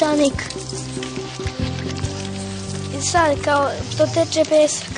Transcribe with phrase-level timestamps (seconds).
[0.00, 0.42] peščanik.
[2.98, 4.88] I sad kao to teče pesak.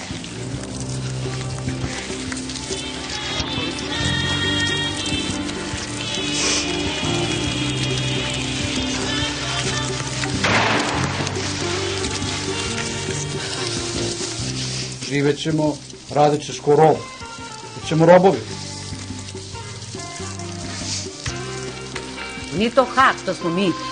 [15.08, 15.76] Živet ćemo,
[16.10, 16.96] radit ćeš ko rob.
[17.80, 18.38] Bićemo robovi.
[22.58, 23.91] Nije to hak, to smo mi.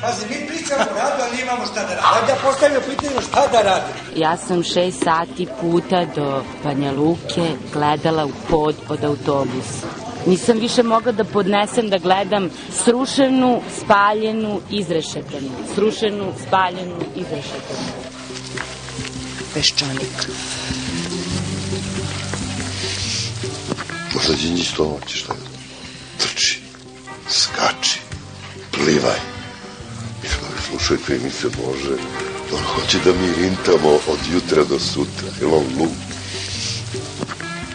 [0.00, 2.08] Pazi, mi pričamo o radu, ali imamo šta da radimo.
[2.14, 3.94] Ajde, postavimo pitanje šta da radimo.
[4.16, 9.86] Ja sam šest sati puta do Banja Luke gledala u pod od autobusa.
[10.26, 12.50] Nisam više mogla da podnesem da gledam
[12.84, 15.50] srušenu, spaljenu, izrešetanu.
[15.74, 17.88] Srušenu, spaljenu, izrešetanu.
[19.54, 20.28] Peščanik.
[24.76, 25.38] To hoće šta je.
[26.18, 26.60] Trči,
[27.28, 28.00] skači,
[28.72, 29.37] plivaj.
[30.70, 31.94] Slušajte se Bože,
[32.52, 35.28] on hoće da mi rintamo od jutra do sutra.
[35.40, 35.90] Jel on lud?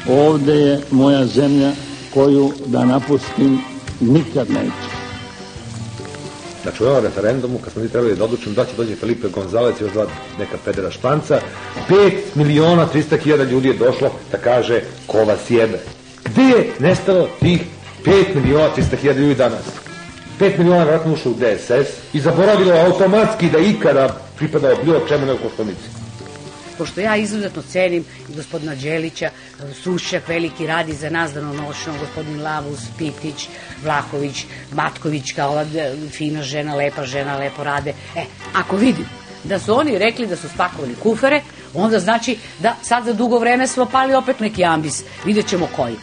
[0.07, 1.71] Ovde je moja zemlja
[2.13, 3.59] koju da napustim
[3.99, 4.93] nikad neću.
[6.63, 9.81] Znači u ovom referendumu, kad smo mi trebali da odlučimo da će dođe Felipe Gonzalez
[9.81, 10.07] i još dva
[10.39, 11.41] neka pedera španca,
[11.89, 15.79] 5 miliona 300 hiljada ljudi je došlo da kaže ko vas jebe.
[16.25, 17.61] Gde je nestalo tih
[18.05, 19.82] 5 miliona 300 hiljada ljudi danas?
[20.39, 25.39] 5 miliona vratno ušlo u DSS i zaboravilo automatski da ikada pripadao bilo čemu nego
[25.39, 26.03] Koštunici.
[26.77, 29.29] Pošto ja izuzetno cenim i gospodina Đelića,
[29.83, 33.47] Sušćak veliki radi za nas danonoćno, gospodin Lavus, Pitić,
[33.83, 37.93] Vlahović, Matković, kao ova e, fina žena, lepa žena, lepo rade.
[38.15, 38.23] E,
[38.53, 39.05] ako vidim
[39.43, 41.41] da su oni rekli da su spakovali kufere,
[41.73, 45.03] onda znači da sad za dugo vreme smo pali opet neki ambis.
[45.25, 45.95] Vidjet ćemo koji.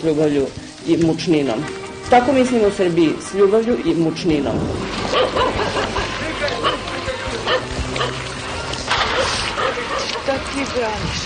[0.00, 0.46] s ljubavlju
[0.86, 1.87] i mučninom.
[2.10, 4.54] Tako mislimo u Srbiji, s ljubavlju i mučninom.
[10.08, 11.18] Šta ti braniš?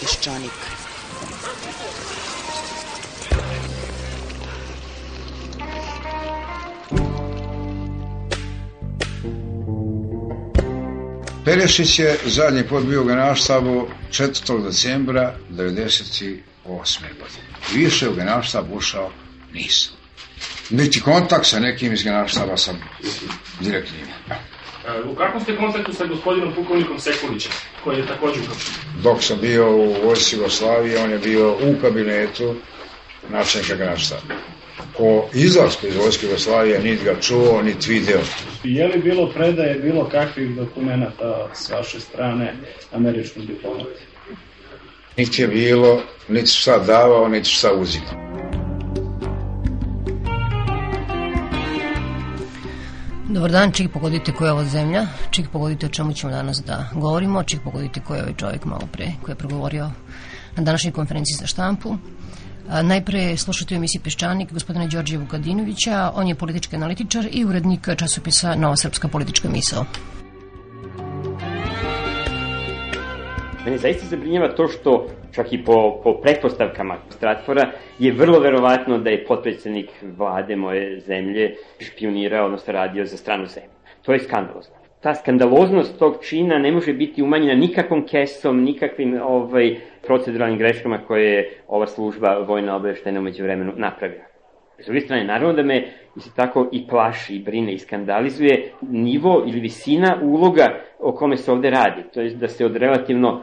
[0.00, 0.50] Peščanik.
[11.44, 14.64] Perešić je zadnji put bio u generalštabu 4.
[14.64, 15.34] decembra
[16.68, 17.00] 98.
[17.00, 17.44] godine.
[17.74, 19.10] Više u generalštab ušao
[19.52, 19.92] nisam.
[20.70, 22.80] Niti kontakt sa nekim iz generalštaba sam
[23.60, 24.38] direktno imao.
[25.12, 27.52] U kakvom ste kontaktu sa gospodinom pukovnikom Sekulićem,
[27.84, 28.74] koji je takođe uhapšen?
[29.02, 32.54] Dok sam bio u vojsci Jugoslavije, on je bio u kabinetu
[33.28, 34.34] načelnika generalštaba.
[34.98, 38.20] O izlasku iz vojske Jugoslavije niti ga čuo, niti video.
[38.64, 42.54] Je li bilo predaje bilo kakvih dokumenta s vaše strane
[42.92, 44.00] američkom diplomati?
[45.18, 48.28] Niti je bilo, niti šta davao, niti šta uzimao.
[53.28, 56.90] Dobar dan, čik pogodite koja je ovo zemlja, čik pogodite o čemu ćemo danas da
[56.94, 59.90] govorimo, čik pogodite ko je ovaj čovjek malo pre koji je progovorio
[60.56, 61.96] na današnjoj konferenciji za štampu.
[62.82, 68.54] Najpre slušate u emisiji Peščanik gospodina Đorđe Vukadinovića, on je politički analitičar i urednik časopisa
[68.54, 69.84] Nova srpska politička misao.
[73.68, 79.10] Mene zaista zabrinjava to što, čak i po, po pretpostavkama Stratfora, je vrlo verovatno da
[79.10, 83.70] je potpredsednik vlade moje zemlje špionirao, odnosno radio za stranu zemlju.
[84.02, 84.74] To je skandalozno.
[85.00, 89.76] Ta skandaloznost tog čina ne može biti umanjena nikakvom kesom, nikakvim ovaj,
[90.06, 94.24] proceduralnim greškama koje je ova služba vojna obeštena umeđu vremenu napravila.
[94.78, 95.84] S druge strane, naravno da me
[96.16, 101.52] isto tako i plaši, i brine, i skandalizuje nivo ili visina uloga o kome se
[101.52, 102.02] ovde radi.
[102.14, 103.42] To je da se od relativno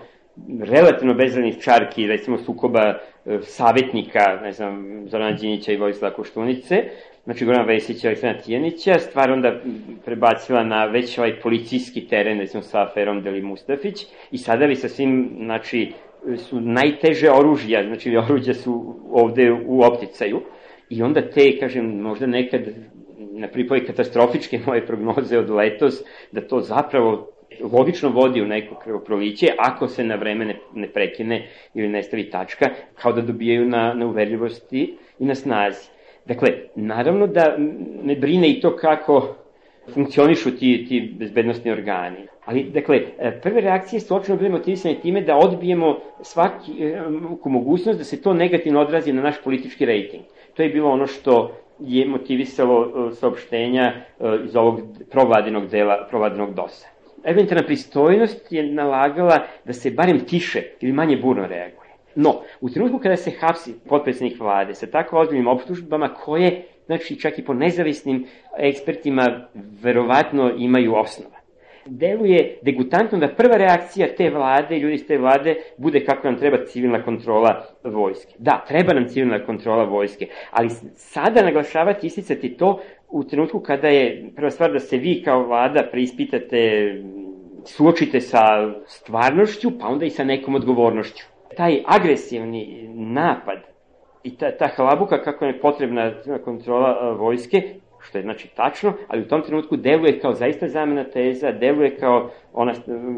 [0.60, 2.82] relativno bezrednih čarki, recimo sukoba
[3.26, 6.84] e, savjetnika, ne znam, Zorana Đinića i Vojislava Koštunice,
[7.24, 9.62] znači Gorana Vesića i Aleksandra Tijanića, stvar onda
[10.06, 14.90] prebacila na već ovaj policijski teren, recimo sa aferom Deli Mustafić, i sada li sa
[14.90, 15.92] svim, znači,
[16.38, 20.42] su najteže oružja, znači oruđa su ovde u opticaju,
[20.90, 22.62] i onda te, kažem, možda nekad
[23.18, 27.35] na pripoje katastrofičke moje prognoze od letos, da to zapravo
[27.72, 32.30] logično vodi u neko krvoproliće ako se na vreme ne, ne prekine ili ne stavi
[32.30, 32.70] tačka,
[33.02, 35.90] kao da dobijaju na, na uverljivosti i na snazi.
[36.26, 37.56] Dakle, naravno da
[38.04, 39.36] me brine i to kako
[39.94, 42.28] funkcionišu ti, ti bezbednostni organi.
[42.46, 43.02] Ali, dakle,
[43.44, 48.82] prve reakcije su očino bile motivisane time da odbijemo svaku mogućnost da se to negativno
[48.82, 50.24] odrazi na naš politički rejting.
[50.54, 53.94] To je bilo ono što je motivisalo saopštenja
[54.46, 54.82] iz ovog
[55.12, 56.95] provladinog dela, provladinog dosa.
[57.26, 61.86] Eventualna pristojnost je nalagala da se barem tiše ili manje burno reaguje.
[62.16, 67.40] No, u trenutku kada se hapsi potpredsjednik vlade sa tako ozbiljnim optužbama koje, znači čak
[67.40, 68.26] i po nezavisnim
[68.58, 69.48] ekspertima,
[69.82, 71.36] verovatno imaju osnova.
[71.86, 76.66] Deluje degutantno da prva reakcija te vlade, ljudi iz te vlade, bude kako nam treba
[76.66, 78.34] civilna kontrola vojske.
[78.38, 82.80] Da, treba nam civilna kontrola vojske, ali sada naglašavati, isticati to
[83.16, 86.94] u trenutku kada je prva stvar da se vi kao vlada preispitate,
[87.66, 88.42] suočite sa
[88.88, 91.24] stvarnošću, pa onda i sa nekom odgovornošću.
[91.58, 93.58] Taj agresivni napad
[94.24, 96.12] i ta, ta hlabuka kako je potrebna
[96.46, 97.62] kontrola vojske,
[98.00, 102.30] što je znači tačno, ali u tom trenutku deluje kao zaista zamena teza, deluje kao
[102.54, 102.74] ona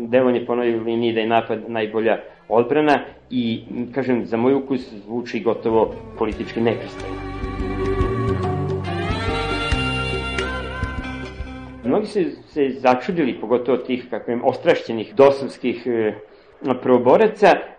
[0.08, 2.18] delovanje po onoj liniji da je napad najbolja
[2.50, 3.62] odbrana i,
[3.96, 7.27] kažem, za moj ukus zvuči gotovo politički nepristajno.
[11.88, 16.14] Mnogi se, se začudili, pogotovo tih, kako im, ostrašćenih dosovskih e,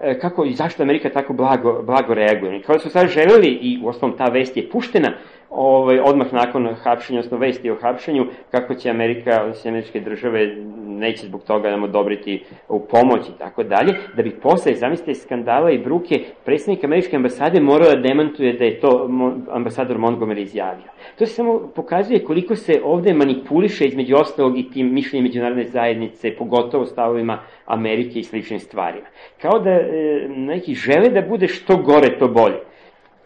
[0.01, 2.63] e, kako i zašto Amerika tako blago, blago reaguje.
[2.63, 5.13] Kao da su sad želeli, i u osnovom ta vest je puštena,
[5.51, 10.57] ovaj, odmah nakon hapšenja, osnovno vesti o hapšenju, kako će Amerika, odnosno američke države,
[10.87, 15.71] neće zbog toga nam odobriti u pomoć i tako dalje, da bi posle, zamislite, skandala
[15.71, 19.09] i bruke, predsjednik američke ambasade morao da demantuje da je to
[19.51, 20.89] ambasador Montgomery izjavio.
[21.19, 26.37] To se samo pokazuje koliko se ovde manipuliše između ostalog i tim mišljenjem međunarodne zajednice,
[26.39, 29.07] pogotovo stavovima Amerike i sličnim stvarima.
[29.43, 32.68] Kao da e, neki žele da bude što gore, to bolje.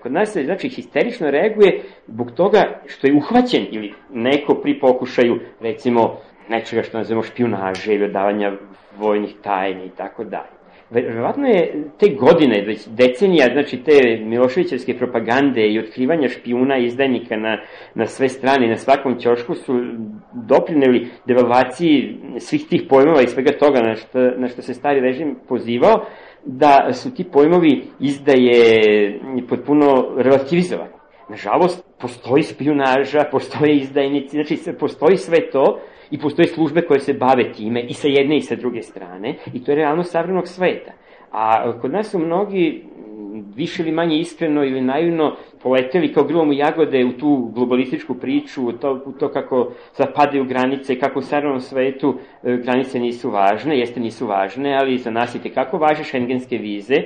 [0.03, 5.41] Kod nas se, znači, histerično reaguje zbog toga što je uhvaćen ili neko pri pokušaju,
[5.61, 6.17] recimo,
[6.49, 8.53] nečega što nazivamo špionaže ili odavanja
[8.99, 10.63] vojnih tajni i tako dalje.
[10.91, 17.37] Verovatno je te godine, već decenija, znači te Miloševićevske propagande i otkrivanja špijuna i izdajnika
[17.37, 17.59] na,
[17.95, 19.81] na sve strane, na svakom ćošku su
[20.33, 25.37] doprineli devalvaciji svih tih pojmova i svega toga na što, na što se stari režim
[25.49, 26.07] pozivao,
[26.45, 30.93] da su ti pojmovi izdaje potpuno relativizovani.
[31.29, 35.81] Nažalost, postoji spionaža, postoje izdajnici, znači postoji sve to
[36.11, 39.65] i postoje službe koje se bave time i sa jedne i sa druge strane i
[39.65, 40.93] to je realno savremenog sveta.
[41.31, 42.85] A kod nas su mnogi
[43.55, 48.73] više ili manje iskreno ili naivno poleteli kao grilom u jagode u tu globalističku priču,
[48.73, 54.01] to, u to kako zapadaju granice, kako u savremenom svetu e, granice nisu važne, jeste
[54.01, 57.05] nisu važne, ali za nas je kako važe šengenske vize, e,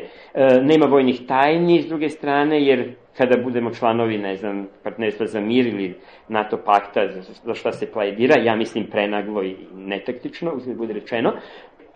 [0.63, 5.67] nema vojnih tajni s druge strane, jer kada budemo članovi, ne znam, partnerstva za mir
[5.67, 5.95] ili
[6.29, 7.09] NATO pakta,
[7.45, 11.33] za šta se pledira, ja mislim prenaglo i netaktično, uzme bude rečeno,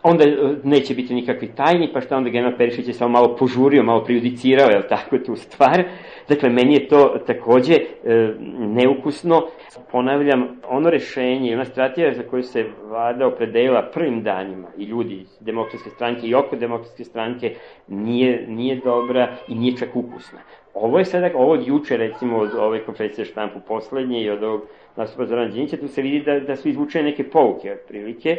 [0.03, 3.83] onda e, neće biti nikakvi tajni, pa šta onda general Perišić je samo malo požurio,
[3.83, 5.85] malo prejudicirao, je tako, tu stvar.
[6.29, 9.47] Dakle, meni je to takođe e, neukusno.
[9.93, 15.39] Ponavljam, ono rešenje, ona strategija za koju se vlada opredela prvim danima i ljudi iz
[15.41, 17.55] demokratske stranke i oko demokratske stranke
[17.89, 20.39] nije, nije dobra i nije čak ukusna.
[20.75, 24.63] Ovo je sada, ovo od juče, recimo, od ove konferencije štampu poslednje i od ovog
[24.97, 28.37] nastupa Zorana Đinića, tu se vidi da, da su izvučene neke pouke, otprilike,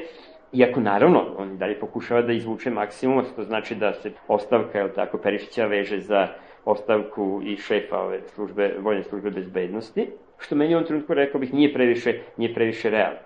[0.53, 5.17] Iako, naravno, on dalje pokušava da izvuče maksimum, što znači da se ostavka, je tako,
[5.17, 6.27] Perišića veže za
[6.65, 11.53] ostavku i šefa ove službe, vojne službe bezbednosti, što meni u ovom trenutku, rekao bih,
[11.53, 13.20] nije previše, nije previše realno.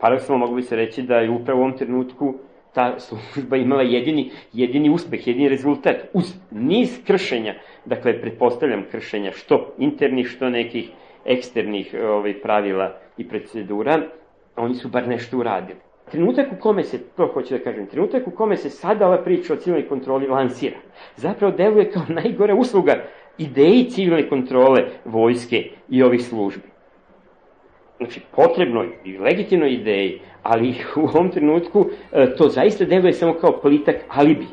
[0.00, 2.34] Paradoksalno mogu bi se reći da je upravo u ovom trenutku
[2.74, 7.54] ta služba imala jedini, jedini uspeh, jedini rezultat, uz niz kršenja,
[7.84, 10.90] dakle, pretpostavljam kršenja, što internih, što nekih
[11.24, 14.02] eksternih ovaj, pravila i procedura,
[14.56, 15.85] oni su bar nešto uradili.
[16.10, 19.52] Trenutak u kome se, to hoću da kažem, trenutak u kome se sada ova priča
[19.52, 20.76] o civilnoj kontroli lansira,
[21.16, 22.94] zapravo deluje kao najgore usluga
[23.38, 26.68] ideji civilne kontrole vojske i ovih službi.
[27.96, 33.60] Znači, potrebno i legitimno ideji, ali u ovom trenutku e, to zaista deluje samo kao
[33.62, 34.46] politak alibi.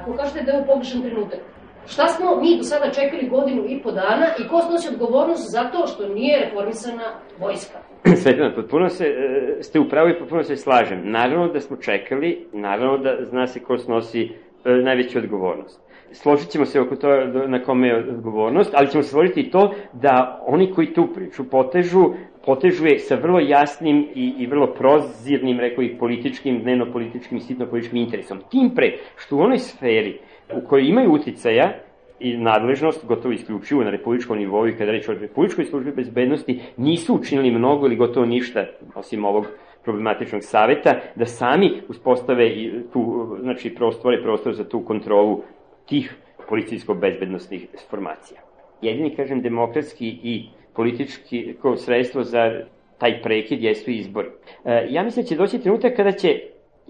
[0.00, 1.40] Ako kažete da je ovo pogrešan trenutak,
[1.86, 5.70] Šta smo mi do sada čekali godinu i po dana i ko snosi odgovornost za
[5.72, 7.04] to što nije reformisana
[7.38, 7.78] vojska?
[8.22, 11.00] Svetlana, potpuno se, e, ste u pravu i potpuno se slažem.
[11.04, 15.80] Naravno da smo čekali, naravno da zna se ko snosi e, najveću odgovornost.
[16.12, 20.42] Složit ćemo se oko toga na kome je odgovornost, ali ćemo složiti i to da
[20.46, 22.04] oni koji tu priču potežu,
[22.46, 27.98] potežu je sa vrlo jasnim i, i vrlo prozirnim, rekao i političkim, dnevno-političkim i sitno-političkim
[27.98, 28.38] interesom.
[28.50, 30.18] Tim pre, što u onoj sferi
[30.54, 31.72] u kojoj imaju uticaja,
[32.20, 37.14] i nadležnost, gotovo isključivo na republičkom nivou i kada reč o republičkoj službi bezbednosti, nisu
[37.14, 39.46] učinili mnogo ili gotovo ništa, osim ovog
[39.84, 42.50] problematičnog saveta, da sami uspostave
[42.92, 45.42] tu, znači prostvore prostor za tu kontrolu
[45.86, 46.16] tih
[46.48, 48.40] policijsko-bezbednostnih formacija.
[48.82, 52.60] Jedini, kažem, demokratski i politički kao sredstvo za
[52.98, 54.28] taj prekid jesu izbori.
[54.64, 56.40] E, ja mislim da će doći trenutak kada će,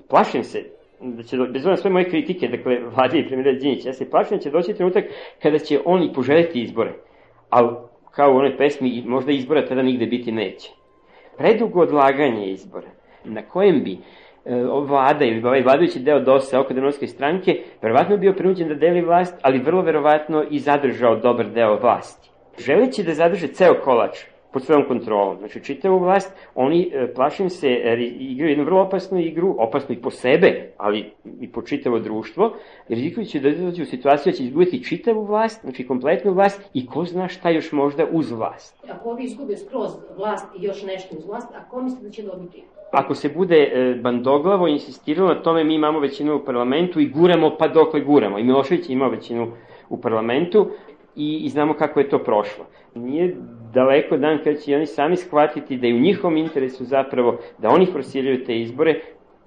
[0.09, 0.65] plašim se,
[1.03, 4.37] da će, bez ona sve moje kritike, dakle, vlade i premijera Đinić, ja se plašim
[4.37, 5.05] da će doći trenutak
[5.43, 6.93] kada će oni poželjeti izbore,
[7.51, 7.77] ali
[8.11, 10.71] kao u onoj pesmi, možda izbora tada nigde biti neće.
[11.39, 12.89] Predugo odlaganje izbora,
[13.25, 13.99] na kojem bi e,
[14.65, 19.41] vlada ili ovaj vladajući deo DOS-a oko demokratske stranke, verovatno bio prinuđen da deli vlast,
[19.43, 22.31] ali vrlo verovatno i zadržao dobar deo vlasti.
[22.59, 24.19] Želeći da zadrže ceo kolač,
[24.53, 25.39] pod svojom kontrolom.
[25.39, 27.69] Znači, čitavu vlast, oni, e, plašim se,
[28.19, 32.53] igraju jednu vrlo opasnu igru, opasnu i po sebe, ali i po čitavo društvo,
[32.89, 37.05] rizikujući da dođe u situaciju da će izgubiti čitavu vlast, znači kompletnu vlast i ko
[37.05, 38.85] zna šta još možda uz vlast.
[38.91, 42.23] Ako ovi izgube skroz vlast i još nešto uz vlast, a ko mislite da će
[42.23, 42.63] dobiti?
[42.93, 47.57] Ako se bude e, bandoglavo insistiralo na tome, mi imamo većinu u parlamentu i guramo
[47.59, 48.39] pa dokle guramo.
[48.39, 49.53] I Milošević ima većinu
[49.89, 50.71] u parlamentu
[51.17, 52.65] i, i znamo kako je to prošlo.
[52.95, 53.37] Nije
[53.75, 57.87] daleko dan kada će oni sami shvatiti da je u njihovom interesu zapravo da oni
[57.87, 59.01] forsiraju te izbore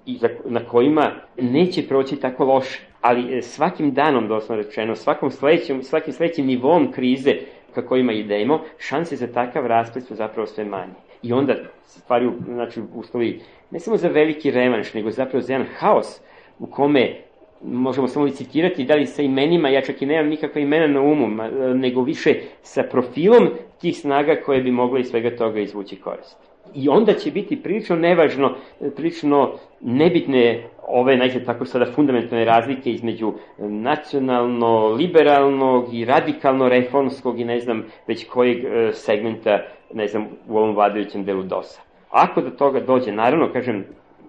[0.06, 1.12] i za, na kojima
[1.42, 2.80] neće proći tako loše.
[3.00, 7.34] Ali e, svakim danom, doslovno rečeno, svakom sledećem, svakim sledećim nivom krize
[7.74, 10.92] ka kojima idemo, šanse za takav rasplet su zapravo sve manje.
[11.22, 11.54] I onda
[11.86, 13.40] stvari, znači, uslovi
[13.70, 16.20] ne samo za veliki revanš, nego zapravo za jedan haos
[16.58, 17.16] u kome
[17.62, 21.28] možemo samo licitirati da li sa imenima, ja čak i nemam nikakva imena na umu,
[21.74, 23.48] nego više sa profilom
[23.84, 26.36] tih snaga koje bi mogle iz svega toga izvući korist.
[26.74, 28.54] I onda će biti prilično nevažno,
[28.96, 37.44] prilično nebitne ove, najte tako sada, fundamentalne razlike između nacionalno, liberalnog i radikalno reformskog i
[37.44, 39.58] ne znam već kojeg e, segmenta,
[39.92, 41.80] ne znam, u ovom vladajućem delu DOS-a.
[42.10, 43.84] Ako do toga dođe, naravno, kažem,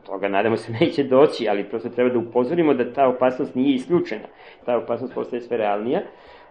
[0.06, 4.28] toga nadamo se neće doći, ali prosto treba da upozorimo da ta opasnost nije isključena.
[4.66, 6.02] Ta opasnost postaje sve realnija,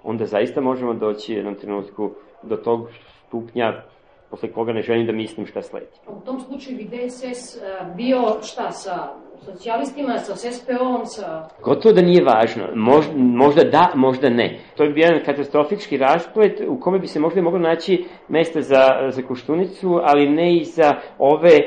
[0.03, 2.11] onda zaista možemo doći u jednom trenutku
[2.49, 2.89] do tog
[3.27, 3.83] stupnja
[4.31, 5.87] posle koga ne želim da mislim šta sledi.
[6.09, 7.59] U tom slučaju bi DSS
[7.97, 9.09] bio šta sa
[9.45, 11.49] socijalistima, sa SPO-om, sa...
[11.63, 12.65] Gotovo da nije važno.
[12.75, 14.59] Možda, možda da, možda ne.
[14.77, 18.85] To bi bio jedan katastrofički rasplet u kome bi se možda moglo naći mesta za,
[19.09, 21.65] za Koštunicu, ali ne i za ove e,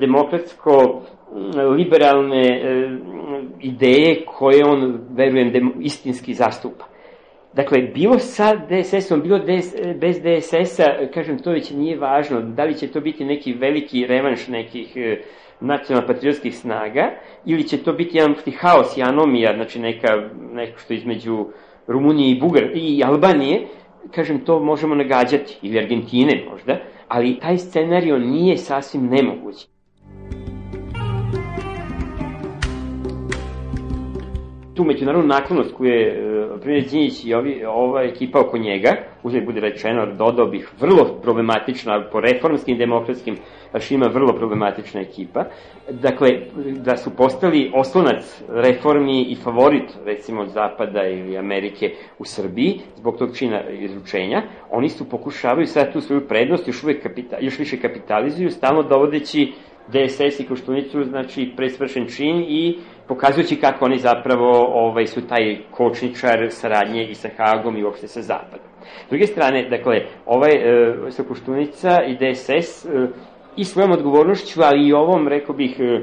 [0.00, 1.02] demokratsko
[1.76, 2.98] liberalne e,
[3.60, 6.84] ideje koje on, verujem, istinski zastupa.
[7.56, 12.40] Dakle, bilo sa DSS-om, bilo DS, bez DSS-a, kažem, to već nije važno.
[12.40, 15.20] Da li će to biti neki veliki revanš nekih e,
[15.60, 17.10] nacionalno-patriotskih snaga,
[17.44, 20.08] ili će to biti jedan haos i anomija, znači neka,
[20.52, 21.46] neko što između
[21.86, 23.66] Rumunije i Bugar i Albanije,
[24.14, 29.66] kažem, to možemo nagađati, ili Argentine možda, ali taj scenario nije sasvim nemoguć.
[34.76, 38.90] Tu međunarodnu naklonost koju je e, primjer Đinjić i ovi, ova ekipa oko njega,
[39.22, 43.36] uzme bude rečeno, dodao bih, vrlo problematična, po reformskim demokratskim
[43.80, 45.44] šima vrlo problematična ekipa.
[45.90, 46.28] Dakle,
[46.84, 53.36] da su postali oslonac reformi i favorit, recimo, Zapada ili Amerike u Srbiji, zbog tog
[53.36, 58.50] čina izručenja, oni su pokušavaju sad tu svoju prednost još, uvek kapita, još više kapitalizuju,
[58.50, 59.52] stalno dovodeći
[59.88, 66.46] DSS i Koštunicu, znači, presvršen čin i pokazujući kako oni zapravo ovaj, su taj kočničar
[66.50, 68.66] saradnje i sa Hagom i uopšte sa Zapadom.
[69.06, 73.08] S druge strane, dakle, ovaj e, sa Koštunica i DSS e,
[73.56, 76.02] i svojom odgovornošću, ali i ovom, rekao bih, e,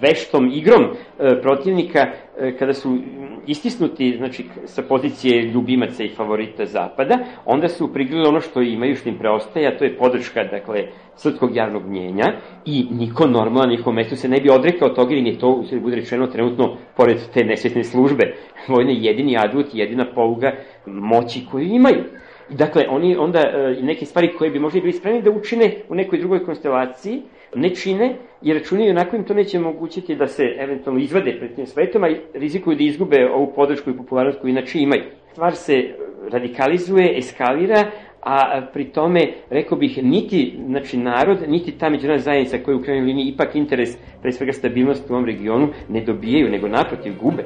[0.00, 2.98] veštom igrom e, protivnika e, kada su
[3.46, 9.08] istisnuti znači, sa pozicije ljubimaca i favorita Zapada, onda su prigrili ono što imaju, što
[9.08, 10.84] im preostaje, a to je podrška dakle,
[11.16, 12.24] srpskog javnog mnjenja
[12.64, 15.96] i niko normalno na njihovom mestu se ne bi odrekao toga ili je to, bude
[15.96, 18.34] rečeno, trenutno, pored te nesvetne službe,
[18.74, 20.52] vojne jedini adut, jedina poluga
[20.86, 22.04] moći koju imaju.
[22.50, 26.18] Dakle, oni onda e, neke stvari koje bi možda bili spremni da učine u nekoj
[26.18, 27.22] drugoj konstelaciji,
[27.54, 31.66] ne čine, jer računaju onako im to neće omogućiti da se eventualno izvade pred tim
[31.66, 35.02] svetom, a rizikuju da izgube ovu podršku i popularnost koju inače imaju.
[35.32, 35.94] Stvar se
[36.30, 37.90] radikalizuje, eskalira,
[38.22, 42.82] a pri tome, rekao bih, niti znači, narod, niti ta međunarodna zajednica koja je u
[42.82, 47.44] krajnjoj liniji ipak interes, pre svega stabilnost u ovom regionu, ne dobijaju, nego naprotiv gube.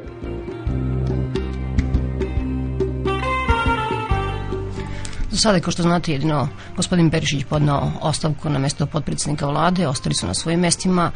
[5.32, 10.14] Za sada, kao što znate, jedino gospodin Perišić podnao ostavku na mesto podpredsednika vlade, ostali
[10.14, 11.10] su na svojim mestima.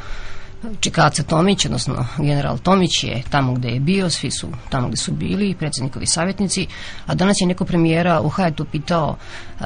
[0.80, 5.12] Čikaca Tomić, odnosno general Tomić je tamo gde je bio, svi su tamo gde su
[5.12, 6.66] bili, predsednikovi savjetnici,
[7.06, 9.16] a danas je neko premijera u Hajetu pitao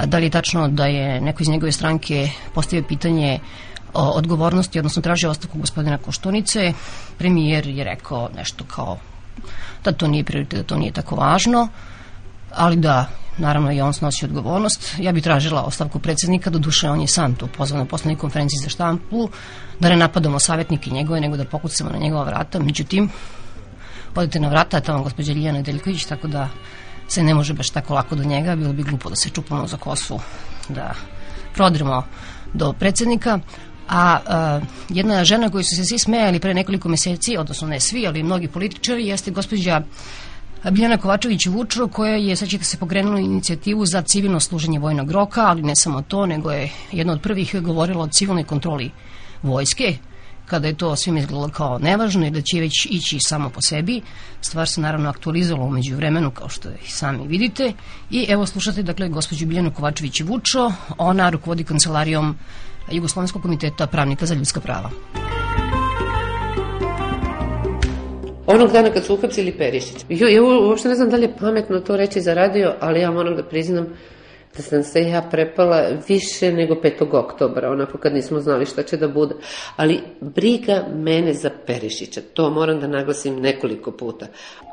[0.05, 3.39] da li je tačno da je neko iz njegove stranke postavio pitanje
[3.93, 6.73] o odgovornosti, odnosno tražio ostavku gospodina Koštunice.
[7.17, 8.97] Premijer je rekao nešto kao
[9.83, 11.67] da to nije prioritet, da to nije tako važno,
[12.51, 14.95] ali da naravno i on snosi odgovornost.
[14.99, 18.59] Ja bih tražila ostavku predsednika, do duše on je sam tu pozvan na poslednoj konferenciji
[18.63, 19.29] za štampu,
[19.79, 22.59] da ne napadamo savjetnike njegove, nego da pokucamo na njegova vrata.
[22.59, 23.09] Međutim,
[24.15, 26.49] odete na vrata, tamo gospođa Liljana Deljković, tako da
[27.07, 29.77] se ne može baš tako lako do njega, bilo bi glupo da se čupamo za
[29.77, 30.19] kosu,
[30.69, 30.93] da
[31.53, 32.03] prodremo
[32.53, 33.39] do predsednika.
[33.89, 34.59] A, a
[34.89, 38.47] jedna žena koju su se svi smejali pre nekoliko meseci, odnosno ne svi, ali mnogi
[38.47, 39.81] političari, jeste gospođa
[40.69, 45.41] Biljana Kovačević Vučro koja je, sad ćete se pokrenula inicijativu za civilno služenje vojnog roka,
[45.41, 48.91] ali ne samo to, nego je jedna od prvih govorila o civilnoj kontroli
[49.43, 49.97] vojske,
[50.45, 54.01] kada je to svim izgledalo kao nevažno i da će već ići samo po sebi.
[54.41, 57.73] Stvar se naravno aktualizovala umeđu vremenu, kao što i sami vidite.
[58.09, 62.37] I evo slušate, dakle, gospođu Biljanu Kovačević Vučo, ona rukovodi kancelarijom
[62.91, 64.89] Jugoslovenskog komiteta pravnika za ljudska prava.
[68.47, 70.05] Onog dana kad su uhapsili Perišić.
[70.09, 73.11] Jo, ja uopšte ne znam da li je pametno to reći za radio, ali ja
[73.11, 73.87] moram da priznam
[74.57, 77.17] da sam se ja prepala više nego 5.
[77.17, 79.35] oktobra, onako kad nismo znali šta će da bude.
[79.75, 84.27] Ali briga mene za Perišića, to moram da naglasim nekoliko puta.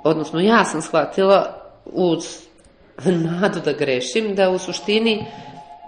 [0.05, 2.25] Odnosno, ja sam shvatila uz
[3.41, 5.25] nadu da grešim, da u suštini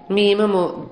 [0.09, 0.91] mi imamo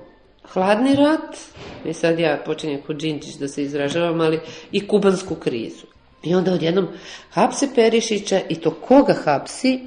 [0.53, 1.37] hladni rat,
[1.85, 4.39] i sad ja počinjem kod Đinđić da se izražavam, ali
[4.71, 5.85] i kubansku krizu.
[6.23, 6.87] I onda odjednom
[7.29, 9.79] hapse Perišića i to koga hapsi?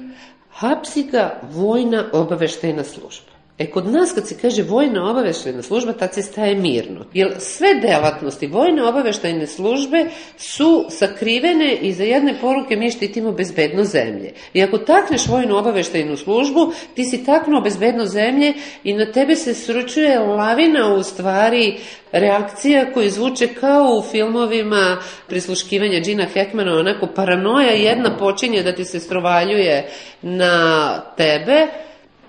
[0.49, 3.32] Hapsi ga vojna obaveštajna služba.
[3.57, 7.05] E, kod nas kad se kaže vojna obaveštajna služba, tad se staje mirno.
[7.13, 10.05] Jer sve delatnosti vojne obaveštajne službe
[10.37, 14.33] su sakrivene iza jedne poruke mi štitimo bezbedno zemlje.
[14.53, 19.53] I ako takneš vojnu obaveštajnu službu, ti si taknuo bezbedno zemlje i na tebe se
[19.53, 21.77] sručuje lavina u stvari
[22.11, 28.85] reakcija koji zvuče kao u filmovima prisluškivanja Gina Hackmana, onako paranoja jedna počinje da ti
[28.85, 29.89] se strovaljuje
[30.21, 31.67] na tebe,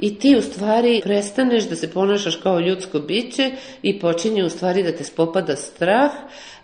[0.05, 3.51] I ti u stvari prestaneš da se ponašaš kao ljudsko biće
[3.83, 6.11] i počinje u stvari da te spopada strah,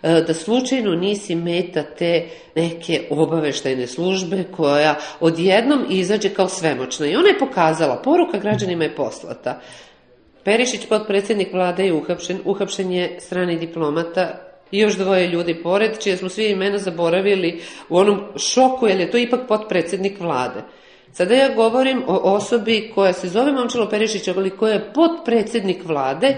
[0.03, 7.07] e, da slučajno nisi meta te neke obaveštajne službe koja odjednom izađe kao svemoćna.
[7.07, 9.61] I ona je pokazala, poruka građanima je poslata.
[10.43, 16.17] Perišić, podpredsednik vlade, je uhapšen, uhapšen je strani diplomata, i još dvoje ljudi pored, čije
[16.17, 20.61] smo svi imena zaboravili u onom šoku, jer je to ipak podpredsednik vlade.
[21.13, 26.37] Sada ja govorim o osobi koja se zove Momčilo Perišić, ali koja je podpredsednik vlade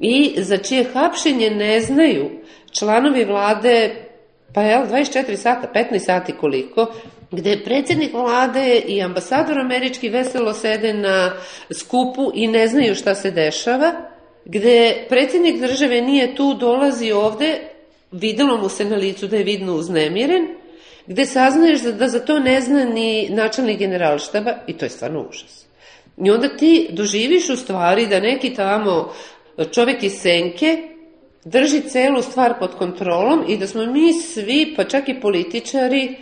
[0.00, 2.30] i za čije hapšenje ne znaju
[2.78, 3.90] članovi vlade,
[4.54, 6.86] pa je 24 sata, 15 sati koliko,
[7.30, 11.32] gde predsednik vlade i ambasador američki veselo sede na
[11.70, 13.92] skupu i ne znaju šta se dešava,
[14.44, 17.58] gde predsednik države nije tu, dolazi ovde,
[18.12, 20.59] videlo mu se na licu da je vidno uznemiren,
[21.06, 25.26] gde saznaješ da, da za to ne zna ni načelnik generalštaba i to je stvarno
[25.30, 25.66] užas.
[26.24, 29.12] I onda ti doživiš u stvari da neki tamo
[29.72, 30.90] čovek iz senke
[31.44, 36.16] drži celu stvar pod kontrolom i da smo mi svi, pa čak i političari,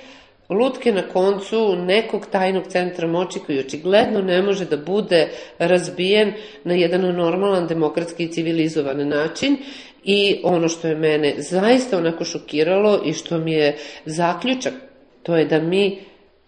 [0.48, 6.32] lutke na koncu nekog tajnog centra moći koji očigledno ne može da bude razbijen
[6.64, 9.56] na jedan normalan, demokratski i civilizovan način
[10.10, 14.72] I ono što je mene zaista onako šokiralo i što mi je zaključak,
[15.22, 15.98] to je da mi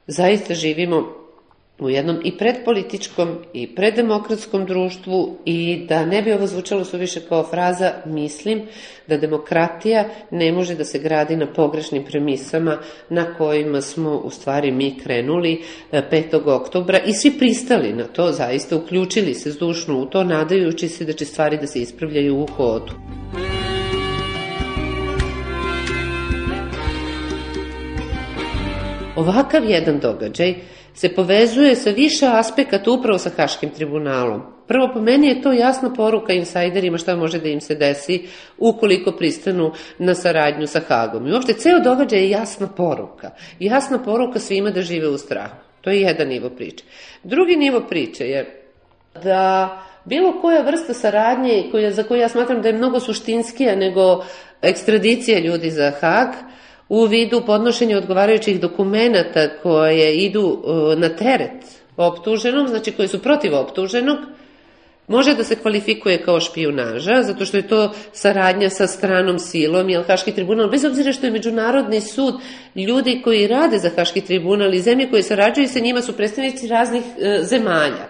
[0.07, 1.19] zaista živimo
[1.80, 7.42] u jednom i predpolitičkom i preddemokratskom društvu i da ne bi ovo zvučalo suviše kao
[7.42, 8.62] fraza, mislim
[9.06, 14.70] da demokratija ne može da se gradi na pogrešnim premisama na kojima smo u stvari
[14.70, 15.62] mi krenuli
[15.92, 16.48] 5.
[16.48, 21.04] E, oktobra i svi pristali na to, zaista uključili se zdušno u to, nadajući se
[21.04, 22.92] da će stvari da se ispravljaju u hodu.
[29.16, 30.54] Ovakav jedan događaj
[30.94, 34.42] se povezuje sa više aspekata upravo sa Haškim tribunalom.
[34.66, 38.22] Prvo, po meni je to jasna poruka insajderima šta može da im se desi
[38.59, 41.26] ukoliko pristanu na saradnju sa Hagom.
[41.26, 43.31] I uopšte, ceo događaj je jasna poruka.
[43.59, 45.57] Jasna poruka svima da žive u strahu.
[45.81, 46.85] To je jedan nivo priče.
[47.24, 48.62] Drugi nivo priče je
[49.24, 54.24] da bilo koja vrsta saradnje koja, za koju ja smatram da je mnogo suštinskija nego
[54.62, 56.29] ekstradicija ljudi za Hag,
[56.90, 61.64] u vidu podnošenja odgovarajućih dokumenta koje idu e, na teret
[61.96, 64.18] optuženog, znači koji su protiv optuženog,
[65.09, 70.05] može da se kvalifikuje kao špijunaža, zato što je to saradnja sa stranom silom, jer
[70.07, 72.35] Haški tribunal, bez obzira što je Međunarodni sud,
[72.74, 77.03] ljudi koji rade za Haški tribunal i zemlje koje sarađuju sa njima su predstavnici raznih
[77.18, 78.09] e, zemalja.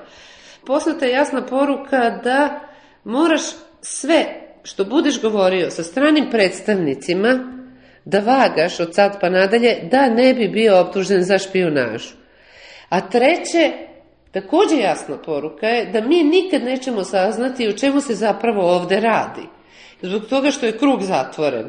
[0.67, 2.61] Poslata je jasna poruka da
[3.05, 3.41] moraš
[3.81, 4.25] sve
[4.63, 7.60] što budeš govorio sa stranim predstavnicima
[8.05, 12.15] da vagaš od sad pa nadalje da ne bi bio optužen za špijunažu.
[12.89, 13.73] A treće,
[14.33, 19.43] takođe jasna poruka je da mi nikad nećemo saznati o čemu se zapravo ovde radi.
[20.03, 21.69] Zbog toga što je krug zatvoren.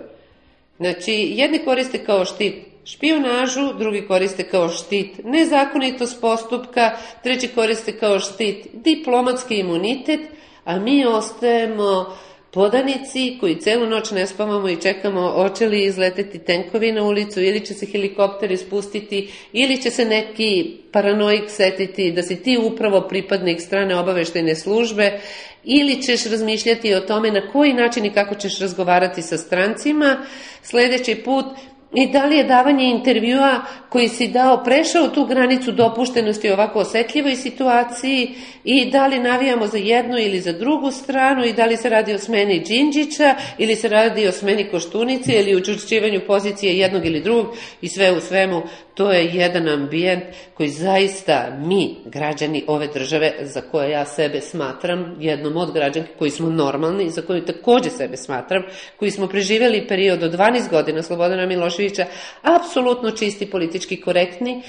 [0.78, 6.92] Znači, jedni koriste kao štit špijunažu, drugi koriste kao štit nezakonitost postupka,
[7.24, 10.20] treći koriste kao štit diplomatski imunitet,
[10.66, 12.16] a mi ostajemo
[12.52, 17.66] podanici koji celu noć ne spavamo i čekamo hoće li izleteti tenkovi na ulicu ili
[17.66, 23.62] će se helikopteri spustiti ili će se neki paranoik setiti da si ti upravo pripadnik
[23.62, 25.20] strane obaveštajne službe
[25.64, 30.18] ili ćeš razmišljati o tome na koji način i kako ćeš razgovarati sa strancima.
[30.64, 31.46] Sledeći put
[31.94, 37.36] I da li je davanje intervjua koji si dao prešao tu granicu dopuštenosti ovako osetljivoj
[37.36, 38.36] situaciji?
[38.64, 41.46] I da li navijamo za jednu ili za drugu stranu?
[41.46, 45.56] I da li se radi o smeni Đinđića ili se radi o smeni Koštunice ili
[45.56, 47.56] učušćivanju pozicije jednog ili drugog?
[47.82, 48.62] I sve u svemu
[49.02, 55.16] to je jedan ambijent koji zaista mi, građani ove države, za koje ja sebe smatram,
[55.20, 58.64] jednom od građanki koji smo normalni, za koju takođe sebe smatram,
[59.00, 62.06] koji smo preživeli period od 12 godina Slobodana Miloševića,
[62.42, 64.62] apsolutno čisti, politički korektni,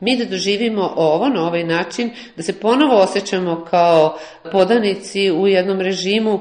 [0.00, 4.18] mi da doživimo ovo na ovaj način, da se ponovo osjećamo kao
[4.52, 6.40] podanici u jednom režimu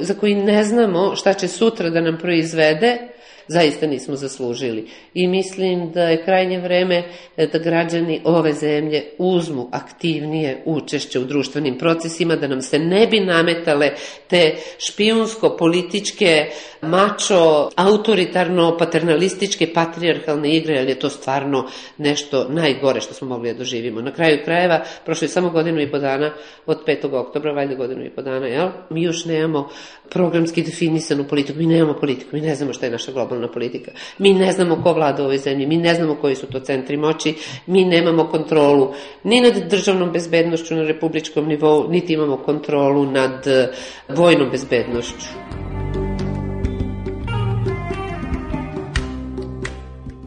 [0.00, 3.11] za koji ne znamo šta će sutra da nam proizvede,
[3.48, 4.88] zaista nismo zaslužili.
[5.14, 7.02] I mislim da je krajnje vreme
[7.36, 13.20] da građani ove zemlje uzmu aktivnije učešće u društvenim procesima, da nam se ne bi
[13.20, 13.90] nametale
[14.28, 16.46] te špijunsko-političke,
[16.82, 24.00] mačo, autoritarno-paternalističke, patrijarhalne igre, ali je to stvarno nešto najgore što smo mogli da doživimo.
[24.00, 26.32] Na kraju krajeva, prošlo je samo godinu i po dana
[26.66, 27.14] od 5.
[27.14, 28.68] oktobra, valjda godinu i po dana, jel?
[28.90, 29.68] Mi još nemamo
[30.10, 33.90] programski definisanu politiku, mi nemamo politiku, mi ne znamo šta je naša globalna politika.
[34.18, 36.96] Mi ne znamo ko vlada u ovoj zemlji, mi ne znamo koji su to centri
[36.96, 37.34] moći,
[37.66, 38.92] mi nemamo kontrolu
[39.24, 43.68] ni nad državnom bezbednošću na republičkom nivou, niti imamo kontrolu nad eh,
[44.08, 45.26] vojnom bezbednošću.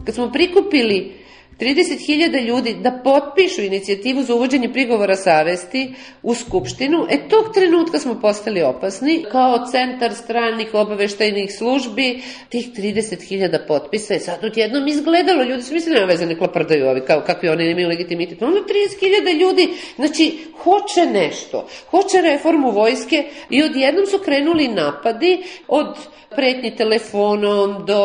[0.04, 1.25] Kad smo prikupili
[1.60, 8.20] 30.000 ljudi da potpišu inicijativu za uvođenje prigovora savesti u Skupštinu, e tog trenutka smo
[8.20, 9.24] postali opasni.
[9.32, 15.94] Kao centar stranih obaveštajnih službi, tih 30.000 potpisa je sad odjednom izgledalo, ljudi su mislili
[15.94, 21.06] nema veze, ne klaprdaju ovi, kao kakvi oni nemaju legitimitet, ono 30.000 ljudi, znači, hoće
[21.06, 25.96] nešto, hoće reformu vojske i odjednom su krenuli napadi od
[26.36, 28.00] pretnji telefonom do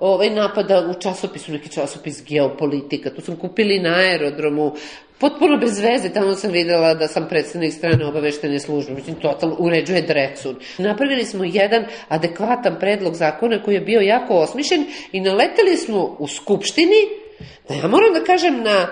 [0.00, 2.83] ovaj, napada u časopisu, neki časopis geopolitika,
[3.16, 4.72] tu sam kupili na aerodromu,
[5.18, 10.02] potpuno bez veze, tamo sam videla da sam predstavnik strane obaveštene službe, mislim, totalno uređuje
[10.02, 10.56] Drecun.
[10.78, 16.28] Napravili smo jedan adekvatan predlog zakona koji je bio jako osmišljen i naleteli smo u
[16.28, 17.08] Skupštini,
[17.68, 18.88] da ja moram da kažem na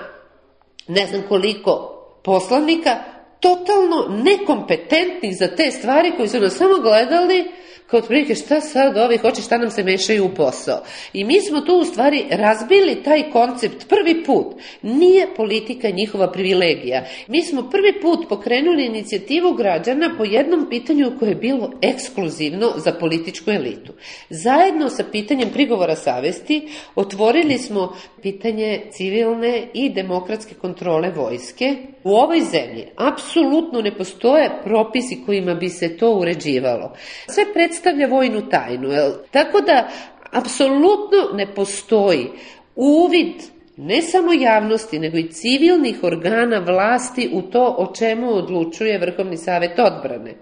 [0.89, 1.89] ne znam koliko
[2.25, 2.99] poslanika,
[3.41, 7.51] totalno nekompetentnih za te stvari koji su nas samo gledali
[7.93, 10.83] kao otprilike šta sad ovi hoće šta nam se mešaju u posao.
[11.13, 14.47] I mi smo tu u stvari razbili taj koncept prvi put.
[14.83, 17.05] Nije politika njihova privilegija.
[17.29, 22.93] Mi smo prvi put pokrenuli inicijativu građana po jednom pitanju koje je bilo ekskluzivno za
[22.93, 23.93] političku elitu.
[24.31, 31.77] Zajedno sa pitanjem prigovora savesti otvorili smo pitanje civilne i demokratske kontrole vojske.
[32.05, 36.93] U ovoj zemlji apsolutno ne postoje propisi kojima bi se to uređivalo.
[37.27, 37.45] Sve
[37.83, 38.89] predstavlja vojnu tajnu.
[38.89, 39.13] Jel?
[39.31, 39.89] Tako da,
[40.31, 42.29] apsolutno ne postoji
[42.77, 43.43] uvid
[43.77, 49.79] ne samo javnosti, nego i civilnih organa vlasti u to o čemu odlučuje Vrhovni savet
[49.79, 50.35] odbrane.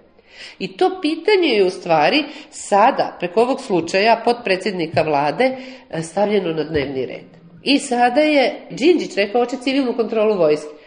[0.59, 5.57] I to pitanje je u stvari sada, preko ovog slučaja, podpredsednika vlade,
[6.03, 7.27] stavljeno na dnevni red.
[7.63, 10.80] I sada je Đinđić rekao hoće civilnu kontrolu vojske.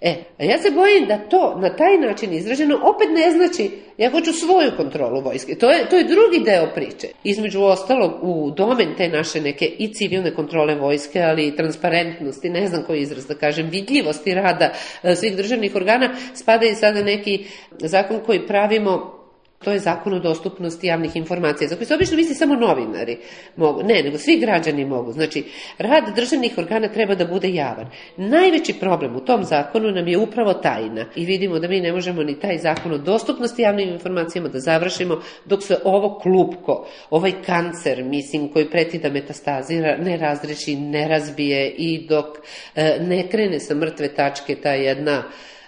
[0.00, 4.10] E, a ja se bojim da to na taj način izraženo opet ne znači ja
[4.10, 5.54] hoću svoju kontrolu vojske.
[5.54, 7.08] To je, to je drugi deo priče.
[7.24, 12.66] Između ostalog, u domen te naše neke i civilne kontrole vojske, ali i transparentnosti, ne
[12.66, 14.72] znam koji izraz da kažem, vidljivosti rada
[15.16, 17.44] svih državnih organa, spada i sada neki
[17.78, 19.15] zakon koji pravimo
[19.64, 23.18] To je zakon o dostupnosti javnih informacija, za koji se obično misli samo novinari
[23.56, 23.82] mogu.
[23.82, 25.12] Ne, nego svi građani mogu.
[25.12, 25.44] Znači,
[25.78, 27.86] rad državnih organa treba da bude javan.
[28.16, 31.06] Najveći problem u tom zakonu nam je upravo tajna.
[31.14, 35.20] I vidimo da mi ne možemo ni taj zakon o dostupnosti javnim informacijama da završimo
[35.44, 41.70] dok se ovo klupko, ovaj kancer, mislim, koji preti da metastazira, ne razreši, ne razbije
[41.70, 42.26] i dok
[42.74, 45.22] e, ne krene sa mrtve tačke ta jedna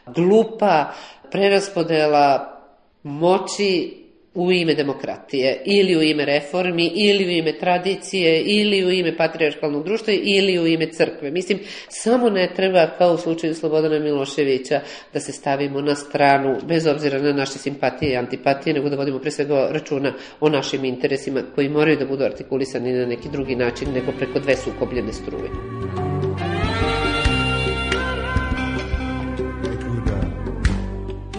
[0.07, 0.93] glupa
[1.31, 2.58] preraspodela
[3.03, 3.99] moći
[4.35, 9.85] u ime demokratije, ili u ime reformi, ili u ime tradicije, ili u ime patriarkalnog
[9.85, 11.31] društva, ili u ime crkve.
[11.31, 11.59] Mislim,
[11.89, 14.81] samo ne treba, kao u slučaju Slobodana Miloševića,
[15.13, 19.19] da se stavimo na stranu, bez obzira na naše simpatije i antipatije, nego da vodimo
[19.19, 23.89] pre svega računa o našim interesima, koji moraju da budu artikulisani na neki drugi način,
[23.93, 26.08] nego preko dve sukobljene struje.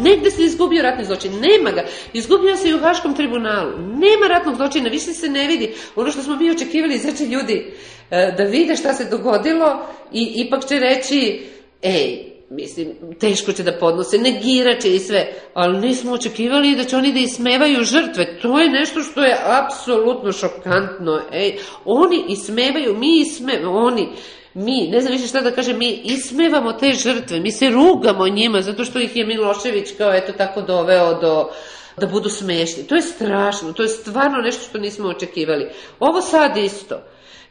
[0.10, 1.86] Negde se izgubio ratni zločin, nema ga.
[2.14, 3.72] Izgubio se i u Haškom tribunalu.
[3.78, 5.74] Nema ratnog zločina, više se ne vidi.
[5.96, 7.74] Ono što smo mi očekivali, znači ljudi
[8.12, 11.42] e, da vide šta se dogodilo i ipak će reći,
[11.82, 12.88] ej, mislim,
[13.20, 17.84] teško će da podnose, negiraće i sve, ali nismo očekivali da će oni da ismevaju
[17.84, 18.40] žrtve.
[18.42, 21.22] To je nešto što je apsolutno šokantno.
[21.34, 24.10] Ej, oni ismevaju, mi ismevaju, oni
[24.54, 28.62] mi, ne znam više šta da kažem, mi ismevamo te žrtve, mi se rugamo njima
[28.62, 31.50] zato što ih je Milošević kao eto tako doveo do
[32.00, 32.84] da budu smešni.
[32.84, 35.70] To je strašno, to je stvarno nešto što nismo očekivali.
[36.00, 37.02] Ovo sad isto.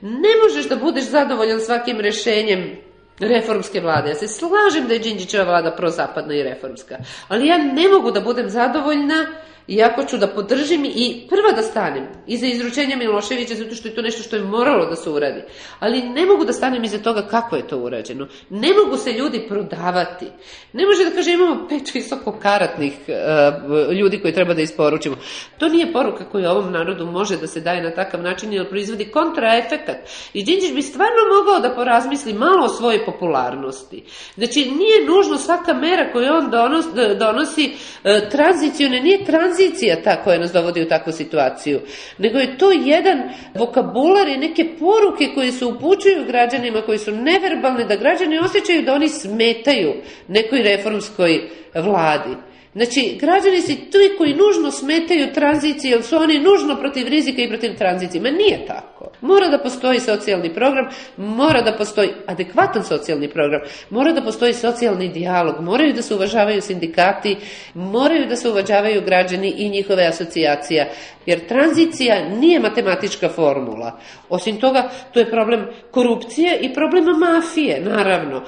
[0.01, 2.77] Ne možeš da budeš zadovoljan svakim rešenjem
[3.19, 4.09] reformske vlade.
[4.09, 6.97] Ja se slažem da je Đinđićeva vlada prozapadna i reformska,
[7.29, 9.27] ali ja ne mogu da budem zadovoljna
[9.69, 14.03] iako ću da podržim i prva da stanem iza izručenja Miloševića, zato što je to
[14.03, 15.43] nešto što je moralo da se uradi.
[15.79, 18.27] Ali ne mogu da stanem iza toga kako je to urađeno.
[18.51, 20.27] Ne mogu se ljudi prodavati.
[20.73, 25.17] Ne može da kaže imamo pet visokokaratnih uh, ljudi koji treba da isporučimo.
[25.59, 29.05] To nije poruka koja ovom narodu može da se daje na takav način, jer proizvodi
[29.05, 29.97] kontraefekat.
[30.33, 34.05] I Đinđić bi stvarno mogao da porazmisli malo o svojoj popularnosti.
[34.35, 40.23] Znači, nije nužno svaka mera koju on donosi, donosi uh, tranzicione, nije tranzicione tranzicija ta
[40.23, 41.81] koja nas dovodi u takvu situaciju,
[42.19, 43.23] nego je to jedan
[43.55, 48.95] vokabular i neke poruke koje se upućuju građanima, koji su neverbalne, da građani osjećaju da
[48.95, 49.95] oni smetaju
[50.29, 52.48] nekoj reformskoj vladi.
[52.75, 57.49] Znači, građani su ti koji nužno smetaju tranziciji, jer su oni nužno protiv rizika i
[57.49, 58.21] protiv tranzicije.
[58.21, 59.11] Ma nije tako.
[59.21, 65.09] Mora da postoji socijalni program, mora da postoji adekvatan socijalni program, mora da postoji socijalni
[65.09, 67.37] dijalog, moraju da se uvažavaju sindikati,
[67.75, 70.89] moraju da se uvažavaju građani i njihove asocijacija,
[71.27, 74.01] jer tranzicija nije matematička formula.
[74.29, 78.45] Osim toga, to je problem korupcije i problem mafije, naravno.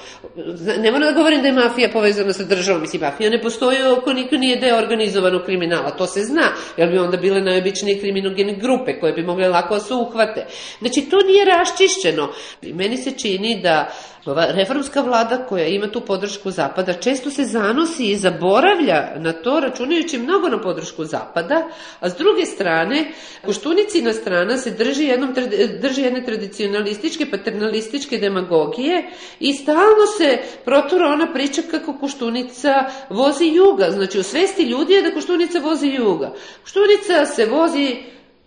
[0.79, 4.10] Ne moram da govorim da je mafija povezana sa državom, mislim, mafija ne postoji ako
[4.13, 9.01] niko nije deo organizovanog kriminala, to se zna, jer bi onda bile najobičnije kriminogene grupe
[9.01, 10.47] koje bi mogle lako da se uhvate.
[10.79, 12.29] Znači, to nije raščišćeno.
[12.63, 13.93] Meni se čini da
[14.27, 19.61] ova reformska vlada koja ima tu podršku Zapada često se zanosi i zaboravlja na to
[19.61, 21.69] računajući mnogo na podršku Zapada,
[22.01, 23.13] a s druge strane
[23.45, 25.35] Koštunicina strana se drži, jednom,
[25.81, 33.91] drži jedne tradicionalističke, paternalističke demagogije i stalno se protura ona priča kako Koštunica vozi juga.
[33.91, 36.33] Znači u svesti ljudi je da Koštunica vozi juga.
[36.63, 37.97] Koštunica se vozi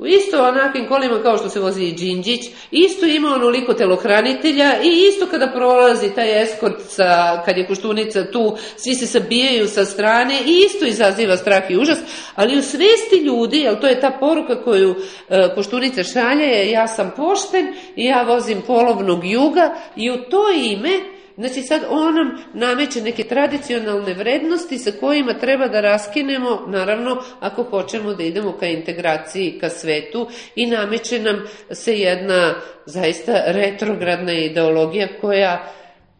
[0.04, 5.08] U isto onakvim kolima kao što se vozi i Đinđić, isto ima onoliko telohranitelja i
[5.10, 10.34] isto kada prolazi taj eskort sa, kad je Koštunica tu, svi se sabijaju sa strane
[10.46, 12.00] i isto izaziva strah i užas,
[12.36, 14.96] ali u svesti ljudi, jer to je ta poruka koju
[15.30, 20.52] e, Koštunica šalje, je ja sam pošten i ja vozim polovnog juga i u to
[20.52, 27.24] ime Znači sad on nam nameće neke tradicionalne vrednosti sa kojima treba da raskinemo, naravno
[27.40, 34.34] ako hoćemo da idemo ka integraciji, ka svetu i nameće nam se jedna zaista retrogradna
[34.34, 35.72] ideologija koja,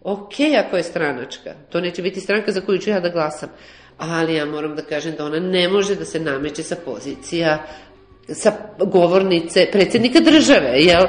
[0.02, 0.34] ok,
[0.66, 3.50] ako je stranačka, to neće biti stranka za koju ću ja da glasam,
[3.98, 7.64] ali ja moram da kažem da ona ne može da se nameće sa pozicija
[8.28, 11.06] sa govornice predsednika države, jel?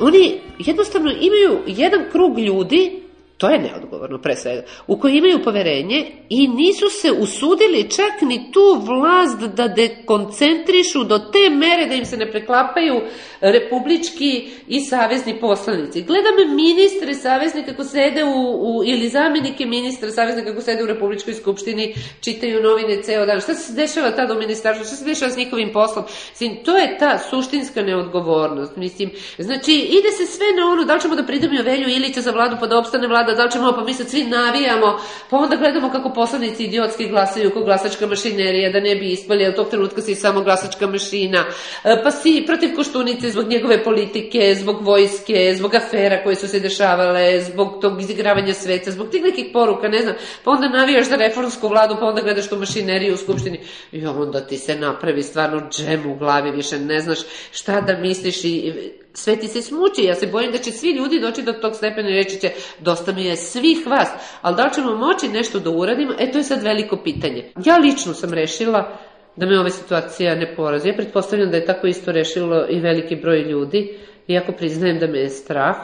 [0.00, 3.02] Oni jednostavno imaju jedan krug ljudi
[3.38, 8.52] To je neodgovorno, pre svega, u koji imaju poverenje i nisu se usudili čak ni
[8.52, 13.00] tu vlast da dekoncentrišu do te mere da im se ne preklapaju
[13.40, 16.02] republički i savezni poslanici.
[16.02, 21.34] Gledam ministre savezni kako sede u, u ili zamenike ministra savezni kako sede u Republičkoj
[21.34, 23.40] skupštini, čitaju novine ceo dan.
[23.40, 24.86] Šta se dešava tada u ministarstvu?
[24.86, 26.04] Šta se dešava s njihovim poslom?
[26.30, 28.76] Mislim, to je ta suštinska neodgovornost.
[28.76, 32.30] Mislim, znači, ide se sve na ono, da li ćemo da pridobimo Velju Ilića za
[32.30, 34.98] vladu pa da vlada pravda, da li ćemo, pa mi sad svi navijamo,
[35.30, 39.54] pa onda gledamo kako poslanici idiotski glasaju ko glasačka mašinerija, da ne bi ispali, a
[39.54, 41.44] tog trenutka si samo glasačka mašina,
[41.84, 46.60] e, pa si protiv Koštunice zbog njegove politike, zbog vojske, zbog afera koje su se
[46.60, 50.14] dešavale, zbog tog izigravanja sveta, zbog tih nekih poruka, ne znam,
[50.44, 53.60] pa onda navijaš za reformsku vladu, pa onda gledaš tu mašineriju u Skupštini.
[53.92, 57.18] I onda ti se napravi stvarno džem u glavi, više ne znaš
[57.52, 58.72] šta da misliš i
[59.12, 60.04] sve ti se smuči.
[60.04, 63.12] Ja se bojim da će svi ljudi doći do tog stepena i reći će dosta
[63.12, 64.08] mi je svih vas,
[64.42, 67.52] ali da li ćemo moći nešto da uradimo, e to je sad veliko pitanje.
[67.64, 68.98] Ja lično sam rešila
[69.36, 70.88] da me ova situacija ne porazi.
[70.88, 75.18] Ja pretpostavljam da je tako isto rešilo i veliki broj ljudi, iako priznajem da me
[75.18, 75.76] je strah,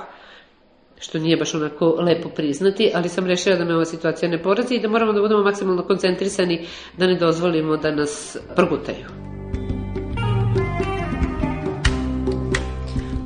[1.00, 4.74] što nije baš onako lepo priznati, ali sam rešila da me ova situacija ne porazi
[4.74, 6.66] i da moramo da budemo maksimalno koncentrisani
[6.98, 9.33] da ne dozvolimo da nas prgutaju.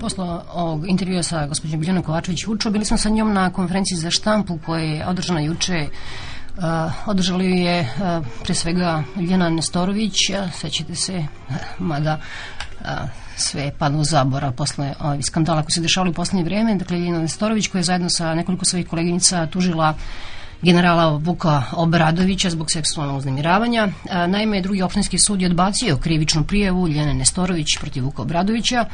[0.08, 4.10] Posle ovog intervjua sa gospođom Biljanom Kovačević Vučo, bili smo sa njom na konferenciji za
[4.10, 5.88] štampu koja je održana juče
[6.58, 6.64] Uh,
[7.06, 11.24] održali je uh, pre svega Ljena Nestorović, uh, sećate se,
[11.78, 12.20] mada
[12.80, 12.86] uh,
[13.36, 16.74] sve padlo u zabora posle ovih skandala koji se dešavali u poslednje vreme.
[16.74, 19.94] Dakle, Ljena Nestorović koja je zajedno sa nekoliko svojih koleginica tužila
[20.62, 23.88] generala Vuka Obradovića zbog seksualnog uznemiravanja.
[24.28, 28.84] Naime, drugi opštinski sud je odbacio krivičnu prijavu Ljene Nestorović protiv Vuka Obradovića.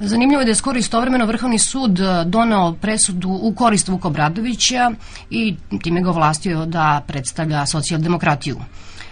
[0.00, 4.90] Zanimljivo je da je skoro istovremeno Vrhovni sud donao presudu u korist Vuka Obradovića
[5.30, 8.56] i time ga ovlastio da predstavlja socijaldemokratiju.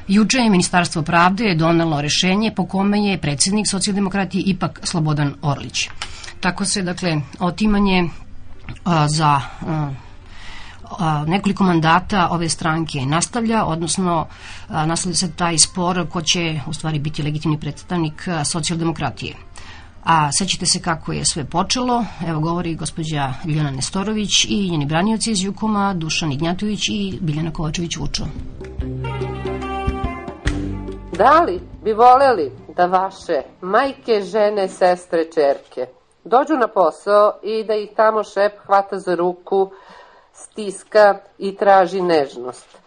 [0.09, 5.89] Juče je Ministarstvo pravde donelo rešenje po kome je predsednik socijaldemokratije ipak Slobodan Orlić.
[6.41, 8.09] Tako se, dakle, otimanje
[8.85, 9.91] a, za a,
[10.99, 14.27] a, nekoliko mandata ove stranke nastavlja, odnosno
[14.69, 19.46] a, nastavlja se taj spor ko će u stvari biti legitimni predstavnik socijaldemokratije.
[20.07, 25.31] A sećate se kako je sve počelo, evo govori gospođa Biljana Nestorović i njeni branioci
[25.31, 28.25] iz Jukoma, Dušan Ignjatović i Biljana Kovačević Vučo.
[31.13, 35.87] Da li bi voleli da vaše majke, žene, sestre, čerke
[36.27, 39.71] dođu na posao i da ih tamo šep hvata za ruku,
[40.33, 42.79] stiska i traži nežnost?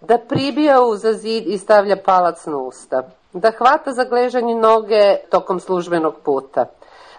[0.00, 3.02] Da pribija uza zid i stavlja palac na usta?
[3.32, 6.64] Da hvata za gležanje noge tokom službenog puta?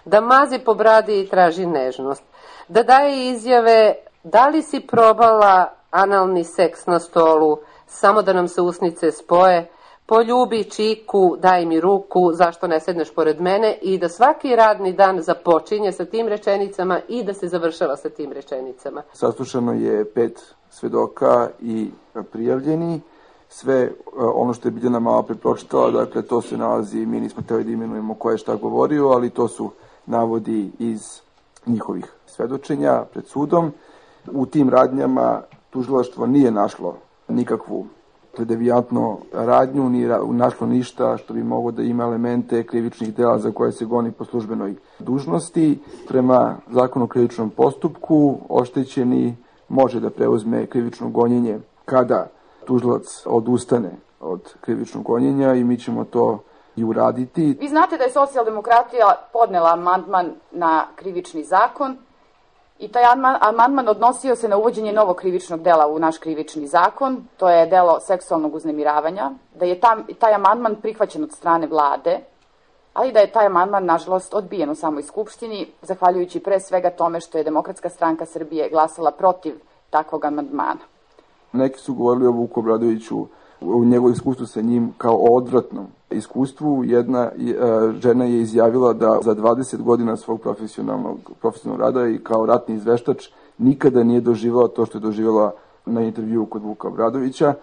[0.04, 2.22] Da mazi po bradi i traži nežnost?
[2.68, 8.62] Da daje izjave da li si probala analni seks na stolu samo da nam se
[8.62, 9.70] usnice spoje,
[10.06, 15.20] poljubi čiku, daj mi ruku, zašto ne sedneš pored mene i da svaki radni dan
[15.20, 19.02] započinje sa tim rečenicama i da se završava sa tim rečenicama.
[19.12, 21.90] Saslušano je pet svedoka i
[22.32, 23.00] prijavljeni.
[23.56, 27.70] Sve ono što je Biljana malo prepročitala, dakle to se nalazi, mi nismo teli da
[27.70, 29.70] imenujemo ko je šta govorio, ali to su
[30.06, 31.20] navodi iz
[31.66, 33.72] njihovih svedočenja pred sudom.
[34.32, 36.96] U tim radnjama tužilaštvo nije našlo
[37.28, 37.86] nikakvu
[38.38, 43.72] devijantno radnju, ni našlo ništa što bi mogo da ima elemente krivičnih dela za koje
[43.72, 45.78] se goni po službenoj dužnosti.
[46.08, 49.36] Prema zakonu o krivičnom postupku oštećeni
[49.68, 52.33] može da preuzme krivično gonjenje kada
[52.66, 56.38] tužilac odustane od krivičnog gonjenja i mi ćemo to
[56.76, 57.56] i uraditi.
[57.60, 61.96] Vi znate da je socijaldemokratija podnela amandman na krivični zakon
[62.78, 63.04] I taj
[63.40, 68.00] amandman odnosio se na uvođenje novog krivičnog dela u naš krivični zakon, to je delo
[68.00, 72.20] seksualnog uznemiravanja, da je tam, taj amandman prihvaćen od strane vlade,
[72.92, 77.38] ali da je taj amandman, nažalost, odbijen u samoj Skupštini, zahvaljujući pre svega tome što
[77.38, 79.54] je Demokratska stranka Srbije glasala protiv
[79.90, 80.80] takvog amandmana.
[81.54, 83.26] Neki su govorili o Vuku Obradoviću,
[83.60, 86.84] u njegovom iskustvu sa njim kao o odvratnom iskustvu.
[86.84, 87.30] Jedna e,
[88.02, 93.28] žena je izjavila da za 20 godina svog profesionalnog, profesionalnog rada i kao ratni izveštač
[93.58, 95.52] nikada nije doživao to što je doživjela
[95.86, 97.54] na intervju kod Vuka Obradovića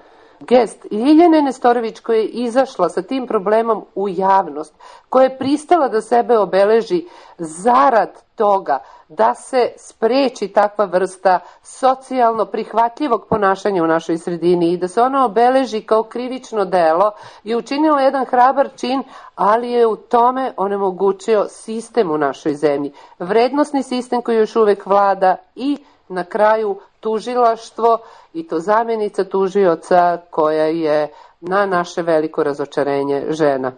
[0.42, 4.74] gest Ljiljane Nestorović koja je izašla sa tim problemom u javnost,
[5.10, 7.06] koja je pristala da sebe obeleži
[7.38, 14.88] zarad toga da se spreči takva vrsta socijalno prihvatljivog ponašanja u našoj sredini i da
[14.88, 17.12] se ona obeleži kao krivično delo
[17.44, 19.04] i učinila jedan hrabar čin,
[19.36, 22.94] ali je u tome onemogućio sistem u našoj zemlji.
[23.20, 25.78] Vrednostni sistem koji još uvek vlada i
[26.08, 27.98] na kraju tužilaštvo
[28.34, 33.72] i to zamjenica tužioca koja je na naše veliko razočarenje žena.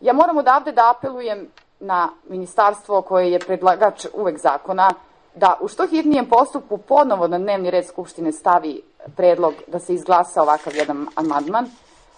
[0.00, 1.48] Ja moram odavde da apelujem
[1.80, 4.90] na ministarstvo koje je predlagač uvek zakona
[5.34, 8.82] da u što hitnijem postupku ponovo na dnevni red Skupštine stavi
[9.16, 11.66] predlog da se izglasa ovakav jedan amandman.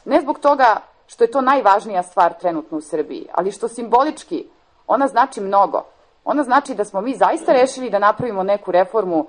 [0.05, 0.77] Ne zbog toga
[1.07, 4.47] što je to najvažnija stvar trenutno u Srbiji, ali što simbolički
[4.87, 5.85] ona znači mnogo.
[6.25, 9.27] Ona znači da smo mi zaista rešili da napravimo neku reformu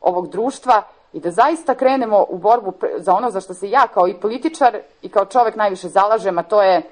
[0.00, 0.82] ovog društva
[1.12, 4.78] i da zaista krenemo u borbu za ono za što se ja kao i političar
[5.02, 6.82] i kao čovek najviše zalažem, a to je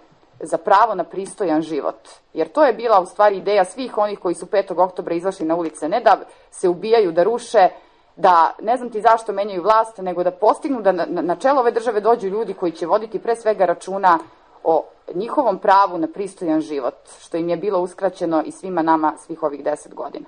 [0.40, 2.08] za pravo na pristojan život.
[2.32, 4.82] Jer to je bila u stvari ideja svih onih koji su 5.
[4.82, 6.18] oktobra izašli na ulice, ne da
[6.50, 7.68] se ubijaju, da ruše,
[8.16, 11.70] da ne znam ti zašto menjaju vlast, nego da postignu da na, na čelo ove
[11.70, 14.18] države dođu ljudi koji će voditi pre svega računa
[14.64, 14.84] o
[15.14, 19.64] njihovom pravu na pristojan život, što im je bilo uskraćeno i svima nama svih ovih
[19.64, 20.26] deset godina.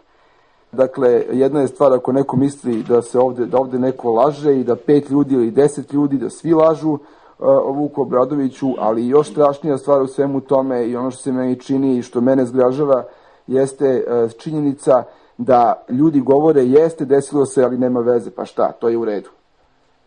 [0.73, 4.65] Dakle, jedna je stvar ako neko misli da se ovde, da ovde neko laže i
[4.65, 6.99] da pet ljudi ili deset ljudi, da svi lažu
[7.39, 11.61] o Vuku Obradoviću, ali još strašnija stvar u svemu tome i ono što se meni
[11.61, 13.05] čini i što mene zgražava
[13.47, 14.05] jeste
[14.39, 15.03] činjenica
[15.39, 19.31] da ljudi govore jeste desilo se, ali nema veze, pa šta, to je u redu.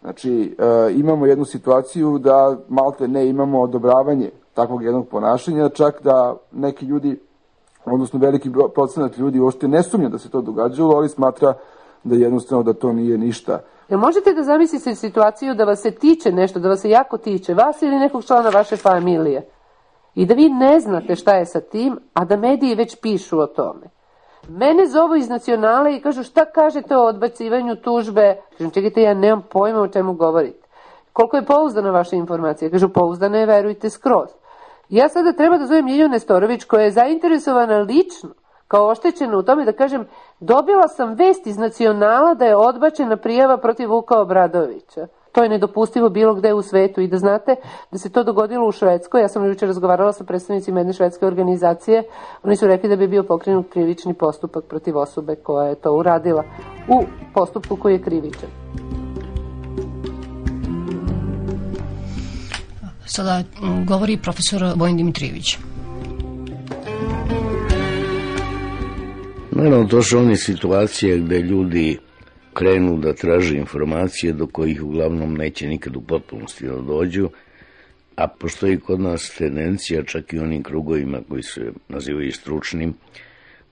[0.01, 0.57] Znači,
[0.95, 7.19] imamo jednu situaciju da malte ne imamo odobravanje takvog jednog ponašanja, čak da neki ljudi
[7.85, 11.53] odnosno veliki procenat ljudi uopšte ne sumnja da se to događalo, ali smatra
[12.03, 13.59] da jednostavno da to nije ništa.
[13.89, 17.53] Jel možete da zamislite situaciju da vas se tiče nešto, da vas se jako tiče,
[17.53, 19.45] vas ili nekog člana vaše familije,
[20.15, 23.47] i da vi ne znate šta je sa tim, a da mediji već pišu o
[23.47, 23.87] tome.
[24.49, 28.37] Mene zovu iz nacionale i kažu šta kažete o odbacivanju tužbe.
[28.57, 30.67] Kažem, čekajte, ja nemam pojma o čemu govorite.
[31.13, 32.71] Koliko je pouzdana vaša informacija?
[32.71, 34.29] Kažu, pouzdana je, verujte, skroz.
[34.93, 38.29] Ja sada treba da zovem Ljilju Nestorović koja je zainteresovana lično
[38.67, 40.05] kao oštećena u tome da kažem
[40.39, 45.07] dobila sam vest iz nacionala da je odbačena prijava protiv Vuka Obradovića.
[45.31, 47.55] To je nedopustivo bilo gde u svetu i da znate
[47.91, 49.21] da se to dogodilo u Švedskoj.
[49.21, 52.03] Ja sam juče razgovarala sa predstavnicima jedne švedske organizacije.
[52.43, 56.43] Oni su rekli da bi bio pokrenut krivični postupak protiv osobe koja je to uradila
[56.87, 58.62] u postupku koji je krivičan.
[63.15, 63.43] Sada
[63.85, 65.57] govori profesor Vojin Dimitrijević.
[69.51, 71.97] Naravno, to su one situacije gde ljudi
[72.53, 77.29] krenu da traže informacije do kojih uglavnom neće nikad u potpunosti da dođu,
[78.15, 82.93] a postoji kod nas tendencija, čak i onim krugovima koji se nazivaju stručnim,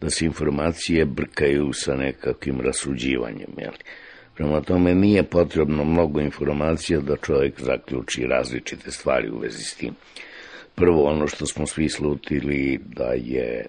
[0.01, 3.51] da se informacije brkaju sa nekakvim rasuđivanjem.
[3.57, 3.73] Jel?
[4.35, 9.93] Prema tome nije potrebno mnogo informacija da čovjek zaključi različite stvari u vezi s tim.
[10.75, 13.65] Prvo ono što smo svi slutili da je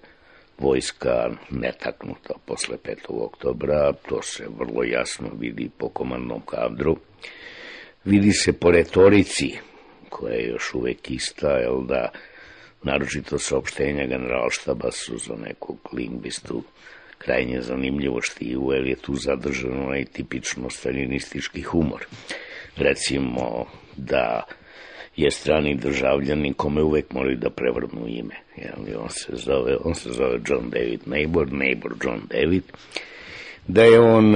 [0.58, 2.94] vojska netaknuta posle 5.
[3.08, 6.96] oktobra, to se vrlo jasno vidi po komandnom kadru.
[8.04, 9.50] Vidi se po retorici,
[10.08, 12.10] koja je još uvek ista, jel da
[12.82, 16.62] naročito saopštenja generalštaba su za nekog lingvistu
[17.24, 22.06] krajnje zanimljivo štivu, jer je tu zadržano onaj tipično stalinistički humor.
[22.76, 23.64] Recimo
[23.96, 24.42] da
[25.16, 28.34] je strani državljani kome uvek moraju da prevrnu ime.
[28.56, 32.62] Jel, on, se zove, on se zove John David Neighbor, Neighbor John David,
[33.66, 34.34] da je on,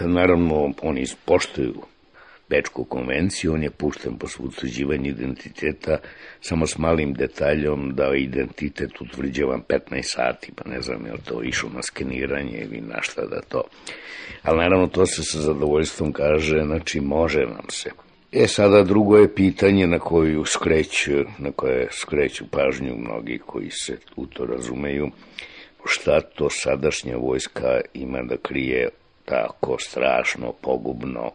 [0.00, 1.74] naravno, oni poštuju
[2.48, 5.98] Bečku konvenciju, on je pušten po utvrđivanju identiteta
[6.40, 11.42] samo s malim detaljom da identitet utvrđevan 15 sati, pa ne znam je li to
[11.42, 13.62] išlo na skeniranje ili na šta da to.
[14.42, 17.90] Ali naravno to se sa zadovoljstvom kaže, znači može nam se.
[18.32, 23.96] E sada drugo je pitanje na koju skreću, na koje skreću pažnju mnogi koji se
[24.16, 25.10] u to razumeju,
[25.84, 28.88] šta to sadašnja vojska ima da krije
[29.24, 31.30] tako strašno, pogubno,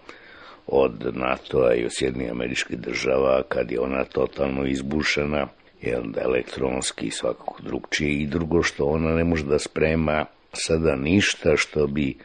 [0.67, 5.47] od NATO-a i od Sjednih američkih država, kad je ona totalno izbušena,
[5.81, 8.21] jel da elektronski svakako drugčije.
[8.21, 12.17] I drugo što ona ne može da sprema sada ništa što bi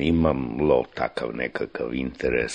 [0.00, 2.54] imalo takav nekakav interes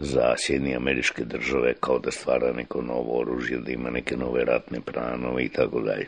[0.00, 4.80] za Sjedinje američke države kao da stvara neko novo oružje, da ima neke nove ratne
[4.80, 6.06] planove i tako dalje.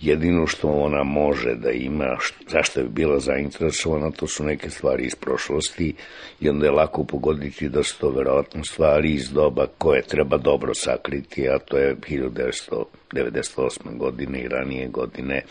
[0.00, 2.16] Jedino što ona može da ima,
[2.48, 5.94] zašto je bila zainteresovana, to su neke stvari iz prošlosti
[6.40, 10.74] i onda je lako pogoditi da su to verovatno stvari iz doba koje treba dobro
[10.74, 13.96] sakriti, a to je 1998.
[13.96, 15.42] godine i ranije godine,